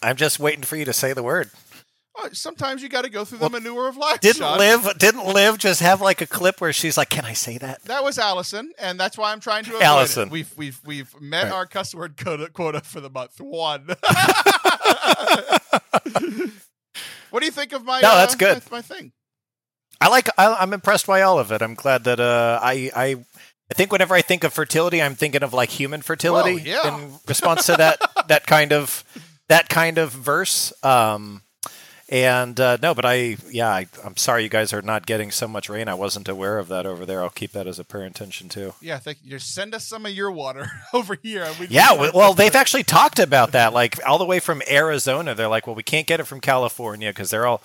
[0.00, 1.50] I'm just waiting for you to say the word.
[2.16, 4.20] Oh, sometimes you got to go through Well, the manure of life.
[4.20, 4.58] Didn't Sean.
[4.58, 7.82] Liv didn't Liv just have like a clip where she's like, Can I say that?
[7.84, 10.28] That was Allison, and that's why I'm trying to avoid Allison.
[10.28, 10.32] It.
[10.32, 11.52] We've we've we've met Right.
[11.52, 13.40] our cuss word quota, quota for the month.
[13.40, 13.88] One.
[17.30, 18.00] what do you think of my?
[18.00, 18.62] No, uh, that's good.
[18.70, 19.12] My, my thing.
[20.00, 21.62] I like I, I'm impressed by all of it.
[21.62, 23.16] I'm glad that uh I I
[23.70, 26.98] I think whenever I think of fertility, I'm thinking of like human fertility Whoa, yeah.
[26.98, 29.04] in response to that that kind of
[29.48, 30.72] that kind of verse.
[30.82, 31.42] Um,
[32.10, 35.46] and uh, no, but I yeah, I, I'm sorry you guys are not getting so
[35.46, 35.86] much rain.
[35.88, 37.22] I wasn't aware of that over there.
[37.22, 38.74] I'll keep that as a prayer intention too.
[38.80, 39.38] Yeah, thank you.
[39.38, 41.48] Send us some of your water over here.
[41.60, 45.34] we- Yeah, w- well, they've actually talked about that, like all the way from Arizona.
[45.34, 47.62] They're like, well, we can't get it from California because they're all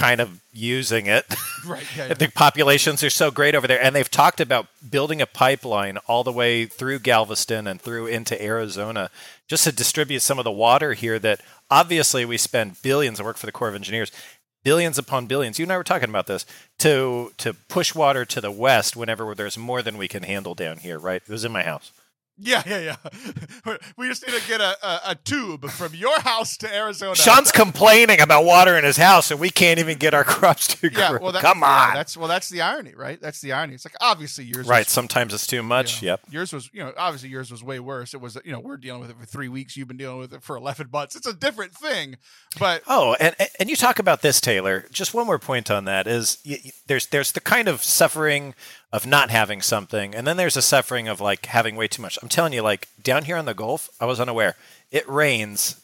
[0.00, 1.26] kind of using it.
[1.66, 1.84] right.
[1.96, 2.14] Yeah, yeah.
[2.14, 6.24] the populations are so great over there, and they've talked about building a pipeline all
[6.24, 9.10] the way through Galveston and through into Arizona,
[9.46, 11.18] just to distribute some of the water here.
[11.18, 11.40] That
[11.70, 13.20] obviously we spend billions.
[13.20, 14.10] I work for the Corps of Engineers,
[14.64, 15.58] billions upon billions.
[15.58, 16.46] You and I were talking about this
[16.78, 20.78] to to push water to the west whenever there's more than we can handle down
[20.78, 20.98] here.
[20.98, 21.22] Right?
[21.22, 21.92] It was in my house.
[22.40, 22.96] Yeah, yeah,
[23.66, 23.76] yeah.
[23.96, 27.14] We just need to get a, a, a tube from your house to Arizona.
[27.14, 30.90] Sean's complaining about water in his house, and we can't even get our crops to
[30.90, 31.18] yeah, grow.
[31.20, 31.94] well, that, Come yeah, on.
[31.94, 33.20] that's well, that's the irony, right?
[33.20, 33.74] That's the irony.
[33.74, 34.86] It's like obviously yours, right.
[34.86, 36.02] Was, Sometimes it's too much.
[36.02, 36.20] you know, Yep.
[36.30, 38.14] Yours was, you know, obviously yours was way worse.
[38.14, 39.76] It was, you know, we're dealing with it for three weeks.
[39.76, 41.14] You've been dealing with it for eleven months.
[41.14, 42.16] It's a different thing,
[42.58, 44.86] but Oh, and and you talk about this, Taylor.
[44.90, 48.54] Just one more point on that is y y- there's there's the kind of suffering
[48.92, 52.18] of not having something, and then there's a suffering of like having way too much.
[52.22, 54.56] I'm telling you, like down here on the Gulf, I was unaware.
[54.90, 55.80] It rains.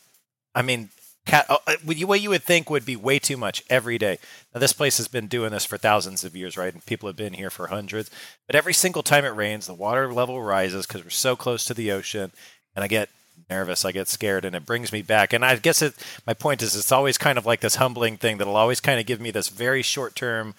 [0.54, 0.88] I mean,
[1.24, 3.98] cat, uh, uh, what you- what you would think would be way too much every
[3.98, 4.18] day.
[4.54, 6.72] Now, this place has been doing this for thousands of years, right?
[6.72, 8.10] And people have been here for hundreds.
[8.46, 11.74] But every single time it rains, the water level rises because we're so close to
[11.74, 12.32] the ocean,
[12.74, 13.10] and I get
[13.50, 13.84] nervous.
[13.84, 15.32] I get scared, and it brings me back.
[15.32, 15.94] And I guess it,
[16.26, 19.06] my point is, it's always kind of like this humbling thing that'll always kind of
[19.06, 20.54] give me this very short term,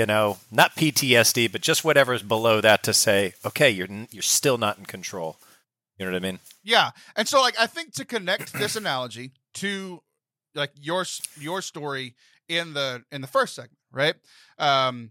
[0.00, 4.56] you know, not PTSD, but just whatever's below that to say, okay, you're you're still
[4.56, 5.36] not in control.
[5.98, 6.38] You know what I mean?
[6.64, 6.92] yeah.
[7.14, 10.02] And so, like, I think to connect this analogy to
[10.54, 11.04] like your
[11.38, 12.14] your story
[12.48, 14.14] in the in the first segment, right?
[14.58, 15.10] Um,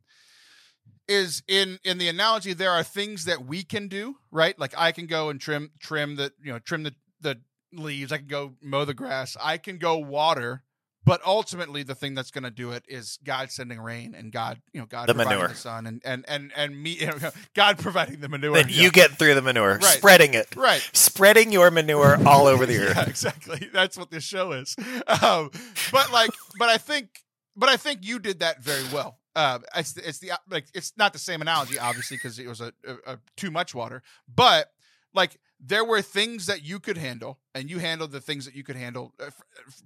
[1.07, 4.91] is in in the analogy there are things that we can do right like i
[4.91, 7.35] can go and trim trim the you know trim the the
[7.73, 10.61] leaves i can go mow the grass i can go water
[11.09, 14.61] but ultimately the thing that's going to do it is god sending rain and god
[14.73, 15.49] you know god The providing manure.
[15.49, 18.83] the sun and and and and me you know, god providing the manure Then Yeah.
[18.83, 19.83] you get through the manure, Right.
[19.97, 22.95] spreading it, right spreading your manure all over the earth.
[22.95, 23.69] yeah, exactly.
[23.73, 24.75] That's what this show is.
[25.21, 25.49] Um,
[25.91, 26.29] but like,
[26.59, 27.23] but I think,
[27.55, 29.17] but I think you did that very well.
[29.35, 32.71] Uh, it's it's the like it's not the same analogy, obviously, because it was a,
[32.87, 34.01] a, a too much water.
[34.33, 34.71] But
[35.13, 38.63] like, there were things that you could handle, and you handled the things that you
[38.63, 39.41] could handle uh, f-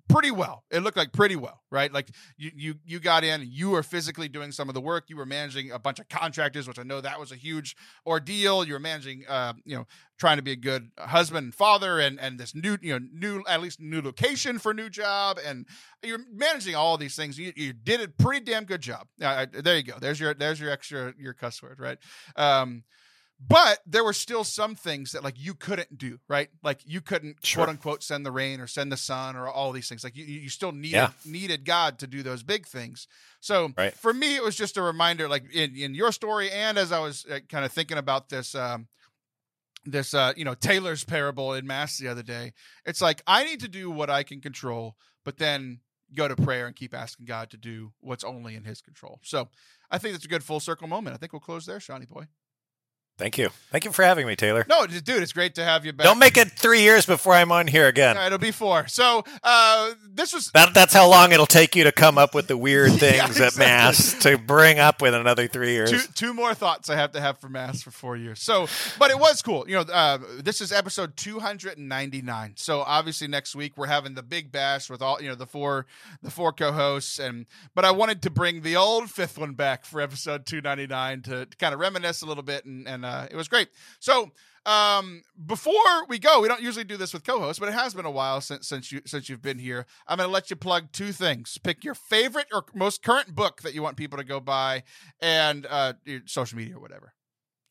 [0.07, 0.63] pretty well.
[0.69, 1.91] It looked like pretty well, right?
[1.91, 5.05] Like you you you got in, you were physically doing some of the work.
[5.07, 7.75] You were managing a bunch of contractors, which I know that was a huge
[8.05, 8.65] ordeal.
[8.65, 9.87] You were managing, uh, you know,
[10.19, 13.43] trying to be a good husband and father and and this new you know new
[13.47, 15.65] at least new location for new job and
[16.03, 19.75] you're managing all these things you, you did a pretty damn good job uh, there
[19.75, 21.97] you go there's your there's your extra your cuss word right
[22.35, 22.83] um
[23.39, 27.37] but there were still some things that like you couldn't do right like you couldn't
[27.45, 27.63] Sure.
[27.65, 30.23] quote unquote send the rain or send the sun or all these things like you,
[30.25, 31.09] you still needed Yeah.
[31.25, 33.07] needed god to do those big things
[33.41, 33.93] so Right.
[33.93, 36.99] for me it was just a reminder like in, in your story and as i
[36.99, 38.87] was uh, kind of thinking about this um
[39.85, 42.53] this uh you know taylor's parable in mass the other day
[42.85, 44.95] it's like i need to do what i can control
[45.25, 45.79] but then
[46.15, 49.49] go to prayer and keep asking god to do what's only in his control so
[49.91, 52.23] i think that's a good full circle moment i think we'll close there shawnee boy
[53.17, 53.49] Thank you.
[53.71, 54.65] Thank you for having me, Taylor.
[54.67, 57.51] no dude it's great to have you back Don't make it three years before I'm
[57.51, 58.17] on here again.
[58.17, 61.91] It'll be four so uh this was That, that's how long it'll take you to
[61.91, 63.57] come up with the weird Yeah, things at.
[63.57, 65.91] Mass to bring up with another three years.
[65.91, 68.41] two two more thoughts I have to have for mass for four years.
[68.41, 68.67] So,
[68.97, 69.65] but it was cool.
[69.67, 72.53] You know, uh, this is episode two hundred and ninety nine.
[72.57, 75.85] So obviously next week we're having the big bash with all you know the four
[76.21, 77.45] the four co-hosts and
[77.75, 81.21] but I wanted to bring the old fifth one back for episode two ninety nine
[81.23, 83.69] to, to kind of reminisce a little bit and and uh, it was great.
[83.99, 84.31] So.
[84.65, 88.05] Um, before we go, we don't usually do this with co-hosts, but it has been
[88.05, 89.85] a while since since you since you've been here.
[90.07, 91.57] I'm going to let you plug two things.
[91.57, 94.83] Pick your favorite or most current book that you want people to go buy,
[95.19, 97.11] and uh, your social media or whatever.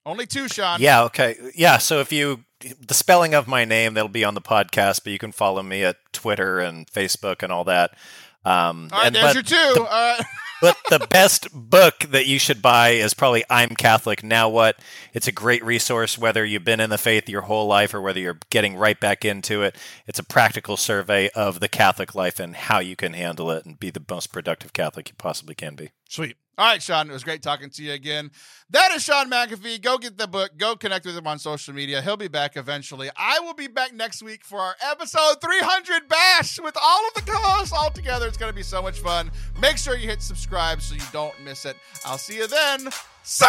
[0.05, 0.83] Only two, Sean.
[0.83, 1.37] Yeah, okay.
[1.55, 5.13] Yeah, so if you the spelling of my name that'll be on the podcast, but
[5.13, 7.97] you can follow me at Twitter and Facebook and all that.
[8.45, 9.57] Um All right, and there's your two.
[9.57, 10.21] All right.
[10.63, 14.77] but the best book that you should buy is probably I'm Catholic Now What.
[15.13, 18.21] It's a great resource whether you've been in the faith your whole life or whether
[18.21, 19.77] you're getting right back into it.
[20.07, 23.79] It's a practical survey of the Catholic life and how you can handle it and
[23.79, 25.91] be the most productive Catholic you possibly can be.
[26.09, 26.37] Sweet.
[26.59, 27.09] All right, Sean.
[27.09, 28.31] It was great talking to you again.
[28.71, 29.81] That is Sean McAfee.
[29.81, 30.51] Go get the book.
[30.59, 32.03] Go connect with him on social media.
[32.03, 33.11] He'll be back eventually.
[33.17, 37.23] I will be back next week for our episode 300 bash with all of the
[37.23, 38.27] co-hosts all together.
[38.27, 39.31] It's going to be so much fun.
[39.61, 41.77] Make sure you hit subscribe so you don't miss it.
[42.05, 42.91] I'll see you then.
[43.23, 43.47] See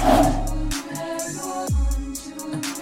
[0.00, 0.35] ya.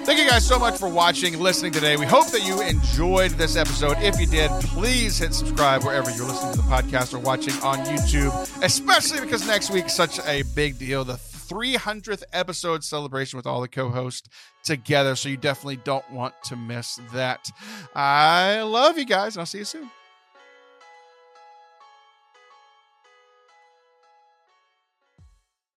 [0.04, 1.96] Thank you guys so much for watching, listening today.
[1.96, 3.96] We hope that you enjoyed this episode.
[4.00, 7.78] If you did, please hit subscribe wherever you're listening to the podcast or watching on
[7.86, 11.04] YouTube, especially because next week's such a big deal.
[11.04, 14.28] The 300th episode celebration with all the co hosts
[14.62, 15.16] together.
[15.16, 17.50] So you definitely don't want to miss that.
[17.94, 19.90] I love you guys, and I'll see you soon.